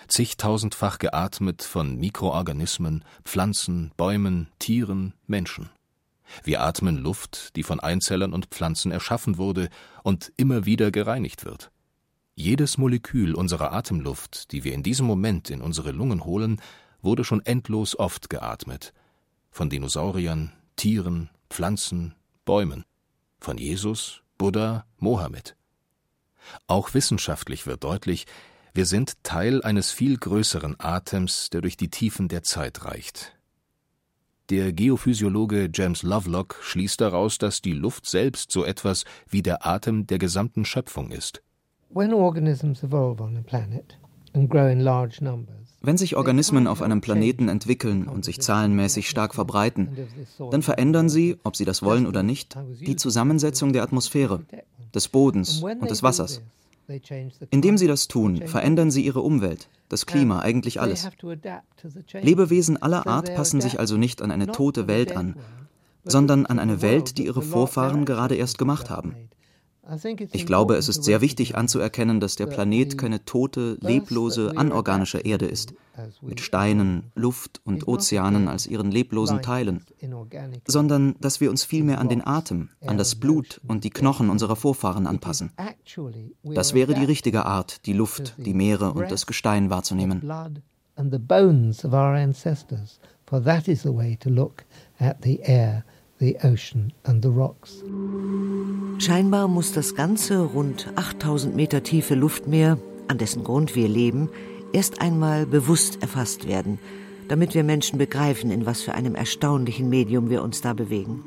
zigtausendfach 0.09 0.99
geatmet 0.99 1.63
von 1.63 1.95
Mikroorganismen, 1.95 3.05
Pflanzen, 3.23 3.93
Bäumen, 3.95 4.49
Tieren, 4.59 5.13
Menschen. 5.27 5.69
Wir 6.43 6.61
atmen 6.61 6.97
Luft, 6.97 7.55
die 7.55 7.63
von 7.63 7.79
Einzellern 7.79 8.33
und 8.33 8.47
Pflanzen 8.47 8.91
erschaffen 8.91 9.37
wurde 9.37 9.69
und 10.03 10.31
immer 10.37 10.65
wieder 10.65 10.91
gereinigt 10.91 11.45
wird. 11.45 11.71
Jedes 12.35 12.77
Molekül 12.77 13.35
unserer 13.35 13.73
Atemluft, 13.73 14.51
die 14.51 14.63
wir 14.63 14.73
in 14.73 14.83
diesem 14.83 15.05
Moment 15.05 15.49
in 15.49 15.61
unsere 15.61 15.91
Lungen 15.91 16.23
holen, 16.23 16.61
wurde 17.01 17.23
schon 17.23 17.45
endlos 17.45 17.97
oft 17.97 18.29
geatmet. 18.29 18.93
Von 19.51 19.69
Dinosauriern, 19.69 20.53
Tieren, 20.75 21.29
Pflanzen, 21.49 22.15
Bäumen. 22.45 22.85
Von 23.39 23.57
Jesus, 23.57 24.21
Buddha, 24.37 24.85
Mohammed. 24.97 25.55
Auch 26.67 26.93
wissenschaftlich 26.93 27.67
wird 27.67 27.83
deutlich, 27.83 28.25
wir 28.73 28.85
sind 28.85 29.23
Teil 29.23 29.61
eines 29.63 29.91
viel 29.91 30.17
größeren 30.17 30.75
Atems, 30.79 31.49
der 31.49 31.61
durch 31.61 31.75
die 31.75 31.89
Tiefen 31.89 32.27
der 32.27 32.43
Zeit 32.43 32.85
reicht. 32.85 33.35
Der 34.49 34.73
Geophysiologe 34.73 35.69
James 35.71 36.01
Lovelock 36.01 36.57
schließt 36.61 36.99
daraus, 37.01 37.37
dass 37.37 37.61
die 37.61 37.73
Luft 37.73 38.07
selbst 38.07 38.51
so 38.51 38.65
etwas 38.65 39.05
wie 39.29 39.43
der 39.43 39.67
Atem 39.67 40.07
der 40.07 40.17
gesamten 40.17 40.65
Schöpfung 40.65 41.11
ist. 41.11 41.43
Wenn 45.81 45.97
sich 45.97 46.15
Organismen 46.15 46.67
auf 46.67 46.81
einem 46.81 47.01
Planeten 47.01 47.47
entwickeln 47.47 48.07
und 48.07 48.25
sich 48.25 48.41
zahlenmäßig 48.41 49.07
stark 49.07 49.35
verbreiten, 49.35 50.07
dann 50.51 50.63
verändern 50.63 51.09
sie, 51.09 51.37
ob 51.43 51.55
sie 51.55 51.65
das 51.65 51.83
wollen 51.83 52.07
oder 52.07 52.23
nicht, 52.23 52.57
die 52.79 52.95
Zusammensetzung 52.95 53.71
der 53.71 53.83
Atmosphäre, 53.83 54.41
des 54.95 55.09
Bodens 55.09 55.61
und 55.61 55.91
des 55.91 56.01
Wassers. 56.01 56.41
Indem 57.51 57.77
sie 57.77 57.85
das 57.85 58.07
tun, 58.07 58.47
verändern 58.47 58.89
sie 58.89 59.05
ihre 59.05 59.21
Umwelt, 59.21 59.69
das 59.89 60.05
Klima, 60.05 60.39
eigentlich 60.39 60.79
alles. 60.79 61.09
Lebewesen 62.13 62.81
aller 62.81 63.07
Art 63.07 63.35
passen 63.35 63.59
sich 63.59 63.79
also 63.79 63.97
nicht 63.97 64.21
an 64.21 64.31
eine 64.31 64.47
tote 64.47 64.87
Welt 64.87 65.17
an, 65.17 65.35
sondern 66.03 66.45
an 66.45 66.59
eine 66.59 66.81
Welt, 66.81 67.17
die 67.17 67.25
ihre 67.25 67.41
Vorfahren 67.41 68.05
gerade 68.05 68.35
erst 68.35 68.57
gemacht 68.57 68.89
haben. 68.89 69.15
Ich 70.31 70.45
glaube, 70.45 70.75
es 70.75 70.87
ist 70.87 71.03
sehr 71.03 71.21
wichtig 71.21 71.55
anzuerkennen, 71.55 72.19
dass 72.19 72.35
der 72.35 72.45
Planet 72.45 72.97
keine 72.97 73.25
tote, 73.25 73.77
leblose, 73.81 74.53
anorganische 74.55 75.19
Erde 75.19 75.45
ist, 75.45 75.73
mit 76.21 76.41
Steinen, 76.41 77.11
Luft 77.15 77.61
und 77.63 77.87
Ozeanen 77.87 78.47
als 78.47 78.67
ihren 78.67 78.91
leblosen 78.91 79.41
Teilen, 79.41 79.85
sondern 80.67 81.15
dass 81.19 81.41
wir 81.41 81.49
uns 81.49 81.63
vielmehr 81.63 81.99
an 81.99 82.09
den 82.09 82.25
Atem, 82.25 82.69
an 82.85 82.97
das 82.97 83.15
Blut 83.15 83.61
und 83.67 83.83
die 83.83 83.89
Knochen 83.89 84.29
unserer 84.29 84.55
Vorfahren 84.55 85.07
anpassen. 85.07 85.51
Das 86.43 86.73
wäre 86.73 86.93
die 86.93 87.05
richtige 87.05 87.45
Art, 87.45 87.85
die 87.85 87.93
Luft, 87.93 88.35
die 88.37 88.53
Meere 88.53 88.93
und 88.93 89.11
das 89.11 89.25
Gestein 89.25 89.69
wahrzunehmen. 89.69 90.21
For 93.29 93.43
that 93.43 93.67
is 93.67 93.83
the 93.83 93.95
way 93.95 94.17
to 94.21 94.29
look 94.31 94.65
at 94.99 95.21
the 95.21 95.39
air 95.43 95.83
the 96.19 96.37
ocean 96.43 96.93
and 97.03 97.23
the 97.23 97.29
rocks. 97.29 97.83
Scheinbar 98.99 99.47
muss 99.47 99.71
das 99.71 99.95
ganze 99.95 100.39
rund 100.39 100.87
8000 100.95 101.55
Meter 101.55 101.83
tiefe 101.83 102.15
Luftmeer, 102.15 102.77
an 103.07 103.17
dessen 103.17 103.43
Grund 103.43 103.75
wir 103.75 103.87
leben, 103.87 104.29
erst 104.73 105.01
einmal 105.01 105.45
bewusst 105.45 106.01
erfasst 106.01 106.47
werden, 106.47 106.79
damit 107.27 107.55
wir 107.55 107.63
Menschen 107.63 107.97
begreifen, 107.97 108.51
in 108.51 108.65
was 108.65 108.81
für 108.81 108.93
einem 108.93 109.15
erstaunlichen 109.15 109.89
Medium 109.89 110.29
wir 110.29 110.43
uns 110.43 110.61
da 110.61 110.73
bewegen. 110.73 111.23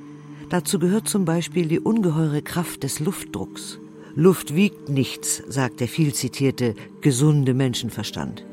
Dazu 0.50 0.78
gehört 0.78 1.08
zum 1.08 1.25
Beispiel 1.25 1.66
die 1.66 1.80
ungeheure 1.80 2.42
Kraft 2.42 2.82
des 2.82 3.00
Luftdrucks. 3.00 3.78
Luft 4.14 4.54
wiegt 4.54 4.90
nichts, 4.90 5.42
sagt 5.49 5.80
der 5.80 5.88
viel 5.88 6.12
zitierte, 6.12 6.75
gesunde 7.00 7.54
Menschenverstand. 7.54 8.44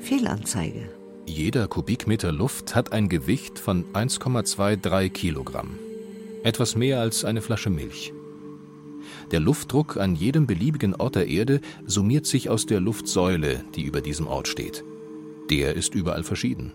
Fehlanzeige. 0.00 0.90
Jeder 1.26 1.68
Kubikmeter 1.68 2.32
Luft 2.32 2.74
hat 2.74 2.92
ein 2.92 3.08
Gewicht 3.08 3.60
von 3.60 3.84
1,23 3.94 5.08
Kilogramm 5.10 5.78
etwas 6.44 6.76
mehr 6.76 7.00
als 7.00 7.24
eine 7.24 7.42
Flasche 7.42 7.70
Milch. 7.70 8.12
Der 9.32 9.40
Luftdruck 9.40 9.96
an 9.96 10.14
jedem 10.14 10.46
beliebigen 10.46 10.94
Ort 10.94 11.16
der 11.16 11.26
Erde 11.26 11.60
summiert 11.86 12.26
sich 12.26 12.48
aus 12.48 12.66
der 12.66 12.80
Luftsäule, 12.80 13.64
die 13.74 13.82
über 13.82 14.00
diesem 14.00 14.28
Ort 14.28 14.46
steht. 14.46 14.84
Der 15.50 15.74
ist 15.74 15.94
überall 15.94 16.22
verschieden. 16.22 16.72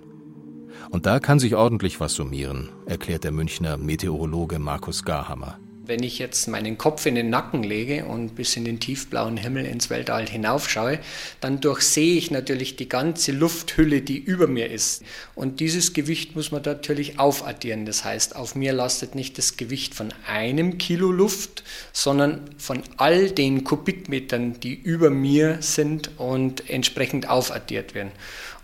Und 0.89 1.05
da 1.05 1.19
kann 1.19 1.39
sich 1.39 1.55
ordentlich 1.55 1.99
was 1.99 2.13
summieren, 2.13 2.69
erklärt 2.85 3.23
der 3.23 3.31
Münchner 3.31 3.77
Meteorologe 3.77 4.59
Markus 4.59 5.03
Garhammer. 5.03 5.59
Wenn 5.89 6.03
ich 6.03 6.19
jetzt 6.19 6.48
meinen 6.48 6.77
Kopf 6.77 7.08
in 7.08 7.15
den 7.15 7.31
Nacken 7.31 7.63
lege 7.63 8.05
und 8.05 8.36
bis 8.36 8.55
in 8.55 8.63
den 8.63 8.79
tiefblauen 8.79 9.38
Himmel 9.38 9.65
ins 9.65 9.89
Weltall 9.89 10.29
hinaufschaue, 10.29 11.00
dann 11.41 11.62
durchsehe 11.62 12.15
ich 12.15 12.29
natürlich 12.29 12.75
die 12.75 12.88
ganze 12.88 13.31
Lufthülle, 13.31 14.03
die 14.03 14.19
über 14.19 14.46
mir 14.46 14.69
ist. 14.69 15.01
Und 15.34 15.60
dieses 15.60 15.93
Gewicht 15.93 16.36
muss 16.36 16.51
man 16.51 16.62
natürlich 16.62 17.17
aufaddieren. 17.17 17.88
Das 17.88 18.05
heißt, 18.05 18.36
auf 18.36 18.53
mir 18.53 18.72
lastet 18.72 19.15
nicht 19.15 19.39
das 19.39 19.58
Gewicht 19.58 19.96
von 19.96 20.13
einem 20.27 20.77
Kilo 20.77 21.12
Luft, 21.12 21.63
sondern 21.91 22.41
von 22.60 22.84
all 22.98 23.31
den 23.31 23.63
Kubikmetern, 23.63 24.60
die 24.60 24.75
über 24.75 25.10
mir 25.10 25.58
sind 25.62 26.19
und 26.19 26.69
entsprechend 26.69 27.27
aufaddiert 27.27 27.96
werden. 27.96 28.12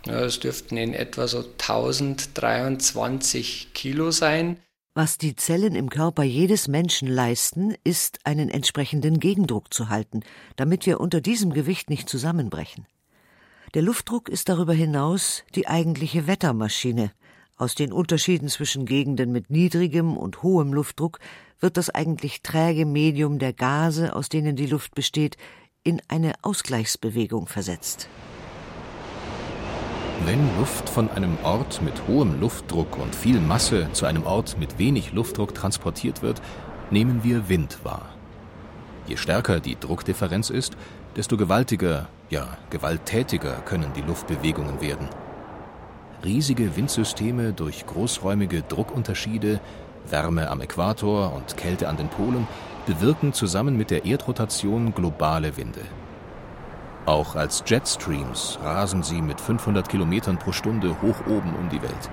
Es 0.06 0.38
dürften 0.38 0.76
in 0.76 0.94
etwa 0.94 1.26
so 1.26 1.38
1023 1.38 3.70
Kilo 3.74 4.12
sein. 4.12 4.58
Was 4.96 5.18
die 5.18 5.36
Zellen 5.36 5.74
im 5.74 5.90
Körper 5.90 6.22
jedes 6.22 6.68
Menschen 6.68 7.06
leisten, 7.06 7.74
ist, 7.84 8.20
einen 8.24 8.48
entsprechenden 8.48 9.20
Gegendruck 9.20 9.74
zu 9.74 9.90
halten, 9.90 10.22
damit 10.56 10.86
wir 10.86 11.00
unter 11.00 11.20
diesem 11.20 11.52
Gewicht 11.52 11.90
nicht 11.90 12.08
zusammenbrechen. 12.08 12.86
Der 13.74 13.82
Luftdruck 13.82 14.30
ist 14.30 14.48
darüber 14.48 14.72
hinaus 14.72 15.44
die 15.54 15.68
eigentliche 15.68 16.26
Wettermaschine. 16.26 17.12
Aus 17.58 17.74
den 17.74 17.92
Unterschieden 17.92 18.48
zwischen 18.48 18.86
Gegenden 18.86 19.32
mit 19.32 19.50
niedrigem 19.50 20.16
und 20.16 20.42
hohem 20.42 20.72
Luftdruck 20.72 21.18
wird 21.60 21.76
das 21.76 21.90
eigentlich 21.90 22.40
träge 22.40 22.86
Medium 22.86 23.38
der 23.38 23.52
Gase, 23.52 24.16
aus 24.16 24.30
denen 24.30 24.56
die 24.56 24.64
Luft 24.64 24.94
besteht, 24.94 25.36
in 25.82 26.00
eine 26.08 26.32
Ausgleichsbewegung 26.40 27.48
versetzt. 27.48 28.08
Wenn 30.24 30.56
Luft 30.58 30.88
von 30.88 31.10
einem 31.10 31.36
Ort 31.44 31.82
mit 31.82 32.08
hohem 32.08 32.40
Luftdruck 32.40 32.98
und 32.98 33.14
viel 33.14 33.38
Masse 33.38 33.88
zu 33.92 34.06
einem 34.06 34.24
Ort 34.24 34.56
mit 34.58 34.78
wenig 34.78 35.12
Luftdruck 35.12 35.54
transportiert 35.54 36.22
wird, 36.22 36.40
nehmen 36.90 37.22
wir 37.22 37.48
Wind 37.48 37.78
wahr. 37.84 38.08
Je 39.06 39.16
stärker 39.16 39.60
die 39.60 39.78
Druckdifferenz 39.78 40.50
ist, 40.50 40.76
desto 41.16 41.36
gewaltiger, 41.36 42.08
ja 42.30 42.48
gewalttätiger 42.70 43.56
können 43.66 43.92
die 43.94 44.00
Luftbewegungen 44.00 44.80
werden. 44.80 45.08
Riesige 46.24 46.74
Windsysteme 46.76 47.52
durch 47.52 47.86
großräumige 47.86 48.62
Druckunterschiede, 48.62 49.60
Wärme 50.08 50.50
am 50.50 50.60
Äquator 50.60 51.34
und 51.34 51.56
Kälte 51.56 51.88
an 51.88 51.98
den 51.98 52.08
Polen 52.08 52.48
bewirken 52.86 53.32
zusammen 53.32 53.76
mit 53.76 53.90
der 53.90 54.06
Erdrotation 54.06 54.94
globale 54.94 55.56
Winde. 55.56 55.82
Auch 57.06 57.36
als 57.36 57.62
Jetstreams 57.64 58.58
rasen 58.62 59.04
sie 59.04 59.22
mit 59.22 59.40
500 59.40 59.88
Kilometern 59.88 60.38
pro 60.38 60.50
Stunde 60.50 61.00
hoch 61.02 61.20
oben 61.28 61.54
um 61.54 61.68
die 61.68 61.80
Welt. 61.80 62.10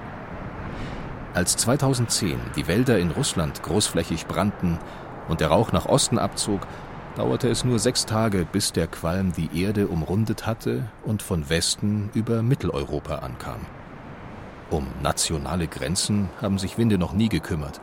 Als 1.34 1.58
2010 1.58 2.40
die 2.56 2.68
Wälder 2.68 3.00
in 3.00 3.10
Russland 3.10 3.64
großflächig 3.64 4.28
brannten 4.28 4.78
und 5.28 5.42
der 5.42 5.48
Rauch 5.48 5.72
nach 5.72 5.88
Osten 5.88 6.20
abzog, 6.20 6.68
dauerte 7.16 7.50
es 7.50 7.64
nur 7.64 7.80
sechs 7.80 8.06
Tage, 8.06 8.46
bis 8.46 8.72
der 8.72 8.86
Qualm 8.86 9.34
die 9.34 9.64
Erde 9.64 9.88
umrundet 9.88 10.46
hatte 10.46 10.84
und 11.04 11.24
von 11.24 11.50
Westen 11.50 12.12
über 12.14 12.44
Mitteleuropa 12.44 13.16
ankam. 13.16 13.62
Um 14.70 14.88
nationale 15.02 15.68
Grenzen 15.68 16.30
haben 16.40 16.60
sich 16.60 16.78
Winde 16.78 17.00
noch 17.00 17.14
nie 17.14 17.30
gekümmert. 17.30 17.82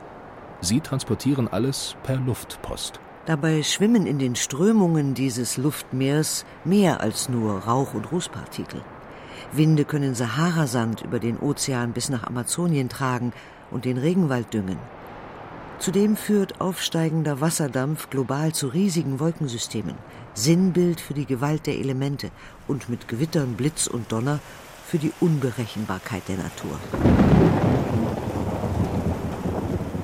Sie 0.60 0.80
transportieren 0.80 1.48
alles 1.48 1.96
per 2.04 2.16
Luftpost. 2.16 3.00
Dabei 3.26 3.62
schwimmen 3.62 4.06
in 4.06 4.18
den 4.18 4.34
Strömungen 4.34 5.14
dieses 5.14 5.58
Luftmeers 5.58 6.46
mehr 6.64 7.00
als 7.00 7.28
nur 7.28 7.58
Rauch- 7.58 7.94
und 7.94 8.10
Rußpartikel. 8.10 8.82
Winde 9.52 9.84
können 9.84 10.14
Saharasand 10.14 11.02
über 11.02 11.18
den 11.18 11.38
Ozean 11.38 11.92
bis 11.92 12.08
nach 12.08 12.24
Amazonien 12.24 12.88
tragen 12.88 13.32
und 13.70 13.84
den 13.84 13.98
Regenwald 13.98 14.54
düngen. 14.54 14.78
Zudem 15.78 16.16
führt 16.16 16.60
aufsteigender 16.60 17.40
Wasserdampf 17.40 18.10
global 18.10 18.52
zu 18.52 18.68
riesigen 18.68 19.20
Wolkensystemen, 19.20 19.94
Sinnbild 20.34 21.00
für 21.00 21.14
die 21.14 21.26
Gewalt 21.26 21.66
der 21.66 21.78
Elemente 21.78 22.30
und 22.68 22.88
mit 22.88 23.08
Gewittern, 23.08 23.54
Blitz 23.54 23.86
und 23.86 24.12
Donner 24.12 24.40
für 24.86 24.98
die 24.98 25.12
Unberechenbarkeit 25.20 26.22
der 26.28 26.36
Natur. 26.36 26.78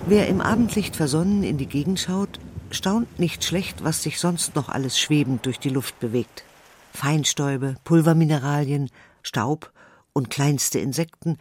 Wer 0.06 0.28
im 0.28 0.40
Abendlicht 0.40 0.96
versonnen 0.96 1.42
in 1.42 1.58
die 1.58 1.66
Gegend 1.66 1.98
schaut, 1.98 2.38
staunt 2.70 3.18
nicht 3.18 3.44
schlecht, 3.44 3.84
was 3.84 4.02
sich 4.02 4.18
sonst 4.18 4.54
noch 4.54 4.68
alles 4.68 4.98
schwebend 4.98 5.46
durch 5.46 5.58
die 5.58 5.68
Luft 5.68 5.98
bewegt. 6.00 6.44
Feinstäube, 6.92 7.76
Pulvermineralien, 7.84 8.90
Staub 9.22 9.72
und 10.12 10.30
kleinste 10.30 10.78
Insekten 10.78 11.38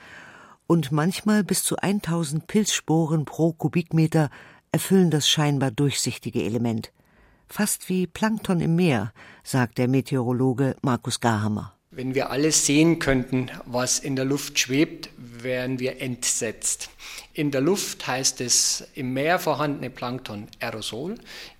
und 0.68 0.92
manchmal 0.92 1.44
bis 1.44 1.64
zu 1.64 1.78
1000 1.78 2.48
Pilzsporen 2.48 3.26
pro 3.26 3.54
Kubikmeter 3.54 4.30
erfüllen 4.72 5.12
das 5.12 5.30
scheinbar 5.30 5.72
durchsichtige 5.72 6.44
Element. 6.44 6.92
Fast 7.48 7.88
wie 7.90 8.08
Plankton 8.08 8.60
im 8.60 8.76
Meer, 8.76 9.14
sagt 9.44 9.78
der 9.78 9.88
Meteorologe 9.88 10.76
Markus 10.82 11.20
Garhammer. 11.20 11.75
Wenn 11.92 12.14
wir 12.14 12.30
alles 12.30 12.66
sehen 12.66 13.00
könnten, 13.00 13.50
was 13.66 14.00
in 14.00 14.16
der 14.16 14.26
Luft 14.26 14.60
schwebt, 14.60 15.10
wären 15.18 15.80
wir 15.80 16.02
entsetzt. 16.02 16.90
In 17.34 17.52
der 17.52 17.62
Luft 17.62 18.06
heißt 18.06 18.42
es 18.42 18.88
im 18.96 19.14
Meer 19.14 19.40
vorhandene 19.40 19.90
Plankton 19.90 20.48
Aerosol. 20.60 21.16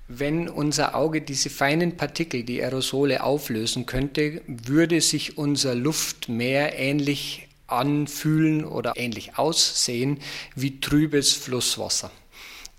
Wenn 0.08 0.50
unser 0.50 0.94
Auge 0.96 1.22
diese 1.22 1.50
feinen 1.50 1.98
Partikel, 1.98 2.44
die 2.44 2.62
Aerosole 2.62 3.24
auflösen 3.24 3.86
könnte, 3.86 4.42
würde 4.46 5.02
sich 5.02 5.38
unser 5.38 5.74
Luftmeer 5.74 6.78
ähnlich 6.78 7.48
anfühlen 7.68 8.66
oder 8.66 8.94
ähnlich 8.96 9.38
aussehen 9.38 10.20
wie 10.56 10.80
trübes 10.80 11.34
Flusswasser. 11.34 12.12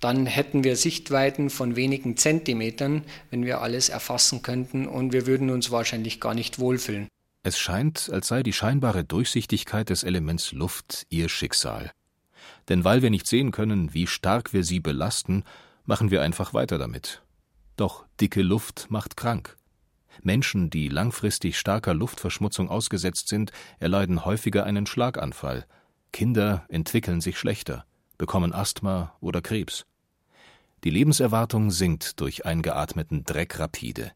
Dann 0.01 0.27
hätten 0.27 0.63
wir 0.63 0.77
Sichtweiten 0.77 1.51
von 1.51 1.75
wenigen 1.75 2.17
Zentimetern, 2.17 3.03
wenn 3.31 3.45
wir 3.45 3.61
alles 3.61 3.89
erfassen 3.89 4.43
könnten, 4.43 4.87
und 4.87 5.13
wir 5.13 5.27
würden 5.27 5.51
uns 5.51 5.71
wahrscheinlich 5.71 6.21
gar 6.21 6.35
nicht 6.35 6.59
wohlfühlen. 6.59 7.09
Es 7.47 7.61
scheint, 7.61 8.11
als 8.11 8.27
sei 8.27 8.43
die 8.43 8.53
scheinbare 8.53 9.05
Durchsichtigkeit 9.05 9.89
des 9.89 10.03
Elements 10.03 10.51
Luft 10.51 11.07
ihr 11.11 11.29
Schicksal. 11.29 11.93
Denn 12.69 12.83
weil 12.83 13.03
wir 13.03 13.11
nicht 13.11 13.29
sehen 13.29 13.53
können, 13.53 13.95
wie 13.95 14.09
stark 14.09 14.53
wir 14.53 14.65
sie 14.65 14.81
belasten, 14.81 15.45
machen 15.85 16.11
wir 16.11 16.23
einfach 16.23 16.55
weiter 16.55 16.77
damit. 16.77 17.23
Doch 17.77 18.05
dicke 18.21 18.43
Luft 18.43 18.87
macht 18.89 19.17
krank. 19.17 19.57
Menschen, 20.25 20.71
die 20.71 20.89
langfristig 20.89 21.57
starker 21.57 21.95
Luftverschmutzung 21.95 22.69
ausgesetzt 22.69 23.29
sind, 23.29 23.53
erleiden 23.79 24.25
häufiger 24.25 24.65
einen 24.65 24.87
Schlaganfall. 24.87 25.67
Kinder 26.13 26.67
entwickeln 26.69 27.21
sich 27.21 27.39
schlechter, 27.39 27.87
bekommen 28.19 28.53
Asthma 28.53 29.15
oder 29.21 29.41
Krebs. 29.41 29.87
Die 30.83 30.91
Lebenserwartung 30.91 31.71
sinkt 31.71 32.19
durch 32.21 32.45
eingeatmeten 32.45 33.23
Dreck 33.23 33.61
rapide. 33.61 34.11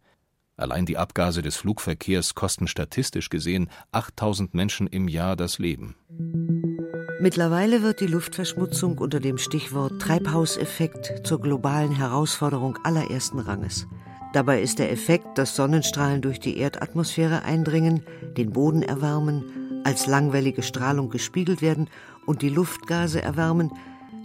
Allein 0.61 0.85
die 0.85 0.99
Abgase 0.99 1.41
des 1.41 1.57
Flugverkehrs 1.57 2.35
kosten 2.35 2.69
statistisch 2.69 3.31
gesehen 3.31 3.71
8000 3.93 4.53
Menschen 4.53 4.87
im 4.87 5.09
Jahr 5.09 5.35
das 5.35 5.59
Leben. 5.59 5.97
Mittlerweile 7.19 7.83
wird 7.83 8.01
die 8.01 8.07
Luftverschmutzung 8.07 8.99
unter 8.99 9.21
dem 9.21 9.39
Stichwort 9.39 10.03
Treibhauseffekt 10.03 11.27
zur 11.27 11.41
globalen 11.41 11.93
Herausforderung 11.93 12.79
allerersten 12.85 13.39
Ranges. 13.39 13.87
Dabei 14.35 14.61
ist 14.61 14.79
der 14.79 14.93
Effekt, 14.93 15.39
dass 15.39 15.57
Sonnenstrahlen 15.57 16.21
durch 16.21 16.41
die 16.41 16.59
Erdatmosphäre 16.59 17.43
eindringen, 17.43 18.03
den 18.37 18.53
Boden 18.53 18.83
erwärmen, 18.83 19.83
als 19.85 20.07
langwellige 20.07 20.63
Strahlung 20.63 21.09
gespiegelt 21.09 21.63
werden 21.63 21.89
und 22.27 22.43
die 22.43 22.51
Luftgase 22.51 23.23
erwärmen, 23.23 23.73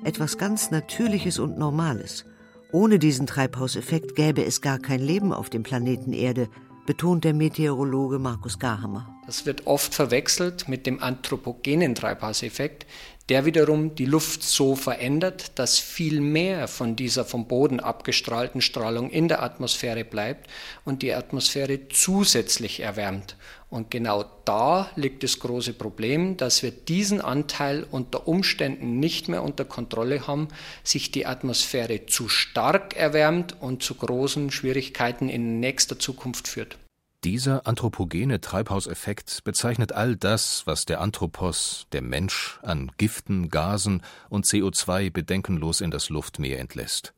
etwas 0.04 0.38
ganz 0.38 0.70
Natürliches 0.70 1.40
und 1.40 1.58
Normales. 1.58 2.26
Ohne 2.76 3.00
diesen 3.00 3.26
Treibhauseffekt 3.26 4.16
gäbe 4.18 4.44
es 4.44 4.60
gar 4.60 4.80
kein 4.80 5.00
Leben 5.00 5.32
auf 5.32 5.50
dem 5.50 5.64
Planeten 5.64 6.12
Erde, 6.12 6.50
betont 6.86 7.24
der 7.24 7.34
Meteorologe 7.34 8.20
Markus 8.20 8.60
Garhammer. 8.60 9.08
Das 9.26 9.46
wird 9.46 9.66
oft 9.66 9.96
verwechselt 9.96 10.68
mit 10.68 10.86
dem 10.86 11.02
anthropogenen 11.02 11.96
Treibhauseffekt, 11.96 12.86
der 13.30 13.46
wiederum 13.46 13.96
die 13.96 14.06
Luft 14.06 14.44
so 14.44 14.76
verändert, 14.76 15.58
dass 15.58 15.80
viel 15.80 16.20
mehr 16.20 16.68
von 16.68 16.98
dieser 16.98 17.24
vom 17.24 17.48
Boden 17.48 17.80
abgestrahlten 17.80 18.60
Strahlung 18.60 19.10
in 19.10 19.30
der 19.30 19.42
Atmosphäre 19.42 20.04
bleibt 20.04 20.50
und 20.84 21.02
die 21.02 21.14
Atmosphäre 21.14 21.88
zusätzlich 21.88 22.82
erwärmt. 22.82 23.38
Und 23.76 23.92
genau 23.92 24.24
da 24.46 24.90
liegt 24.96 25.22
das 25.24 25.38
große 25.40 25.74
Problem, 25.74 26.38
dass 26.38 26.64
wir 26.64 26.72
diesen 26.72 27.20
Anteil 27.20 27.86
unter 27.92 28.26
Umständen 28.26 29.02
nicht 29.02 29.28
mehr 29.28 29.44
unter 29.44 29.66
Kontrolle 29.66 30.28
haben, 30.28 30.48
sich 30.86 31.12
die 31.12 31.26
Atmosphäre 31.26 32.06
zu 32.06 32.30
stark 32.30 32.96
erwärmt 32.96 33.58
und 33.60 33.84
zu 33.84 33.96
großen 33.96 34.50
Schwierigkeiten 34.50 35.28
in 35.28 35.60
nächster 35.60 36.00
Zukunft 36.00 36.48
führt. 36.48 36.78
Dieser 37.26 37.68
anthropogene 37.68 38.40
Treibhauseffekt 38.40 39.44
bezeichnet 39.44 39.92
all 39.92 40.16
das, 40.16 40.66
was 40.66 40.86
der 40.86 41.02
Anthropos, 41.02 41.86
der 41.92 42.02
Mensch, 42.02 42.60
an 42.62 42.94
Giften, 42.98 43.50
Gasen 43.50 44.04
und 44.30 44.46
CO2 44.46 45.12
bedenkenlos 45.12 45.82
in 45.82 45.92
das 45.92 46.08
Luftmeer 46.08 46.60
entlässt. 46.60 47.14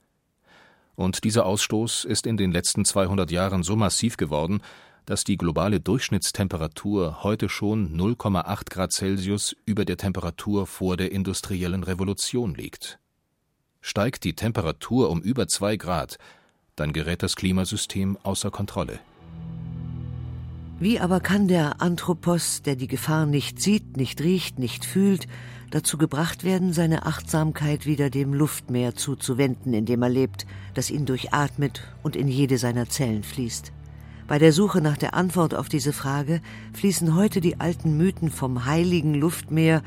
Und 0.95 1.23
dieser 1.23 1.45
Ausstoß 1.45 2.05
ist 2.05 2.25
in 2.25 2.37
den 2.37 2.51
letzten 2.51 2.83
200 2.83 3.29
Jahren 3.29 3.61
so 3.61 3.75
massiv 3.75 4.17
geworden, 4.17 4.63
dass 5.07 5.23
die 5.23 5.37
globale 5.37 5.79
Durchschnittstemperatur 5.79 7.23
heute 7.23 7.47
schon 7.47 7.97
0,8 7.97 8.69
Grad 8.69 8.91
Celsius 8.91 9.55
über 9.65 9.85
der 9.85 9.95
Temperatur 9.95 10.67
vor 10.67 10.97
der 10.97 11.13
industriellen 11.13 11.83
Revolution 11.83 12.53
liegt. 12.53 12.99
Steigt 13.79 14.25
die 14.25 14.35
Temperatur 14.35 15.09
um 15.09 15.21
über 15.21 15.47
zwei 15.47 15.77
Grad, 15.77 16.17
dann 16.75 16.91
gerät 16.91 17.23
das 17.23 17.37
Klimasystem 17.37 18.17
außer 18.21 18.51
Kontrolle. 18.51 18.99
Wie 20.77 20.99
aber 20.99 21.21
kann 21.21 21.47
der 21.47 21.81
Anthropos, 21.81 22.61
der 22.61 22.75
die 22.75 22.87
Gefahr 22.87 23.25
nicht 23.25 23.61
sieht, 23.61 23.95
nicht 23.95 24.19
riecht, 24.19 24.59
nicht 24.59 24.83
fühlt, 24.83 25.25
dazu 25.71 25.97
gebracht 25.97 26.43
werden, 26.43 26.73
seine 26.73 27.05
Achtsamkeit 27.05 27.85
wieder 27.85 28.09
dem 28.09 28.33
Luftmeer 28.33 28.93
zuzuwenden, 28.93 29.73
in 29.73 29.85
dem 29.85 30.03
er 30.03 30.09
lebt, 30.09 30.45
das 30.73 30.91
ihn 30.91 31.05
durchatmet 31.05 31.81
und 32.03 32.17
in 32.17 32.27
jede 32.27 32.57
seiner 32.57 32.89
Zellen 32.89 33.23
fließt? 33.23 33.71
Bei 34.27 34.39
der 34.39 34.51
Suche 34.51 34.81
nach 34.81 34.97
der 34.97 35.13
Antwort 35.13 35.55
auf 35.55 35.69
diese 35.69 35.93
Frage 35.93 36.41
fließen 36.73 37.15
heute 37.15 37.39
die 37.39 37.61
alten 37.61 37.95
Mythen 37.95 38.29
vom 38.29 38.65
heiligen 38.65 39.13
Luftmeer 39.13 39.81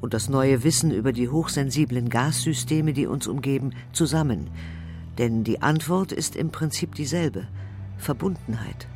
und 0.00 0.14
das 0.14 0.30
neue 0.30 0.64
Wissen 0.64 0.90
über 0.90 1.12
die 1.12 1.28
hochsensiblen 1.28 2.08
Gassysteme, 2.08 2.94
die 2.94 3.06
uns 3.06 3.26
umgeben, 3.26 3.74
zusammen. 3.92 4.48
Denn 5.18 5.44
die 5.44 5.60
Antwort 5.60 6.10
ist 6.10 6.36
im 6.36 6.50
Prinzip 6.50 6.94
dieselbe 6.94 7.46
Verbundenheit. 7.98 8.88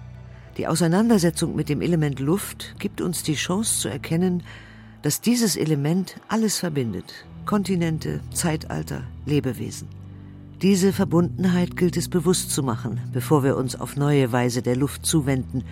Die 0.56 0.66
Auseinandersetzung 0.66 1.54
mit 1.54 1.68
dem 1.68 1.82
Element 1.82 2.18
Luft 2.18 2.74
gibt 2.78 3.02
uns 3.02 3.22
die 3.22 3.34
Chance 3.34 3.80
zu 3.80 3.88
erkennen, 3.88 4.42
dass 5.02 5.20
dieses 5.20 5.56
Element 5.56 6.16
alles 6.28 6.58
verbindet. 6.58 7.26
Kontinente, 7.44 8.20
Zeitalter, 8.32 9.02
Lebewesen. 9.26 9.88
Diese 10.62 10.94
Verbundenheit 10.94 11.76
gilt 11.76 11.98
es 11.98 12.08
bewusst 12.08 12.50
zu 12.50 12.62
machen, 12.62 12.98
bevor 13.12 13.44
wir 13.44 13.58
uns 13.58 13.78
auf 13.78 13.96
neue 13.96 14.32
Weise 14.32 14.62
der 14.62 14.74
Luft 14.74 15.04
zuwenden, 15.04 15.64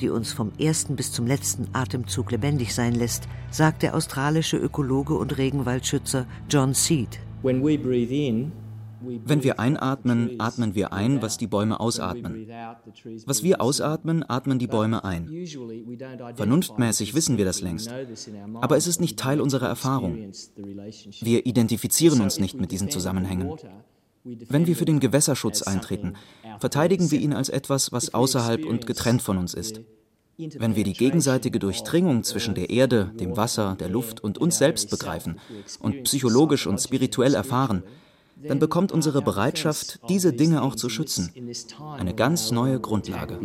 die 0.00 0.08
uns 0.08 0.32
vom 0.32 0.52
ersten 0.58 0.96
bis 0.96 1.12
zum 1.12 1.26
letzten 1.26 1.68
Atemzug 1.74 2.30
lebendig 2.30 2.74
sein 2.74 2.94
lässt, 2.94 3.28
sagt 3.50 3.82
der 3.82 3.94
australische 3.94 4.56
Ökologe 4.56 5.12
und 5.12 5.36
Regenwaldschützer 5.36 6.26
John 6.48 6.72
Seed. 6.72 7.20
When 7.42 7.62
we 7.62 7.76
breathe 7.76 8.14
in, 8.14 8.52
wenn 9.02 9.42
wir 9.42 9.60
einatmen, 9.60 10.36
atmen 10.38 10.74
wir 10.74 10.92
ein, 10.92 11.22
was 11.22 11.38
die 11.38 11.46
Bäume 11.46 11.80
ausatmen. 11.80 12.46
Was 13.26 13.42
wir 13.42 13.60
ausatmen, 13.60 14.24
atmen 14.28 14.58
die 14.58 14.66
Bäume 14.66 15.04
ein. 15.04 15.28
Vernunftmäßig 16.34 17.14
wissen 17.14 17.38
wir 17.38 17.44
das 17.44 17.60
längst. 17.60 17.90
Aber 18.60 18.76
es 18.76 18.86
ist 18.86 19.00
nicht 19.00 19.18
Teil 19.18 19.40
unserer 19.40 19.68
Erfahrung. 19.68 20.32
Wir 21.20 21.46
identifizieren 21.46 22.20
uns 22.20 22.38
nicht 22.38 22.60
mit 22.60 22.72
diesen 22.72 22.90
Zusammenhängen. 22.90 23.52
Wenn 24.24 24.66
wir 24.66 24.76
für 24.76 24.84
den 24.84 25.00
Gewässerschutz 25.00 25.62
eintreten, 25.62 26.14
verteidigen 26.58 27.10
wir 27.10 27.20
ihn 27.20 27.32
als 27.32 27.48
etwas, 27.48 27.90
was 27.92 28.12
außerhalb 28.12 28.64
und 28.64 28.86
getrennt 28.86 29.22
von 29.22 29.38
uns 29.38 29.54
ist. 29.54 29.80
Wenn 30.36 30.76
wir 30.76 30.84
die 30.84 30.94
gegenseitige 30.94 31.58
Durchdringung 31.58 32.24
zwischen 32.24 32.54
der 32.54 32.70
Erde, 32.70 33.12
dem 33.18 33.36
Wasser, 33.36 33.76
der 33.78 33.88
Luft 33.88 34.22
und 34.22 34.38
uns 34.38 34.58
selbst 34.58 34.90
begreifen 34.90 35.38
und 35.80 36.04
psychologisch 36.04 36.66
und 36.66 36.78
spirituell 36.80 37.34
erfahren, 37.34 37.82
dann 38.42 38.58
bekommt 38.58 38.90
unsere 38.92 39.20
Bereitschaft, 39.20 40.00
diese 40.08 40.32
Dinge 40.32 40.62
auch 40.62 40.74
zu 40.74 40.88
schützen, 40.88 41.30
eine 41.98 42.14
ganz 42.14 42.50
neue 42.50 42.80
Grundlage. 42.80 43.38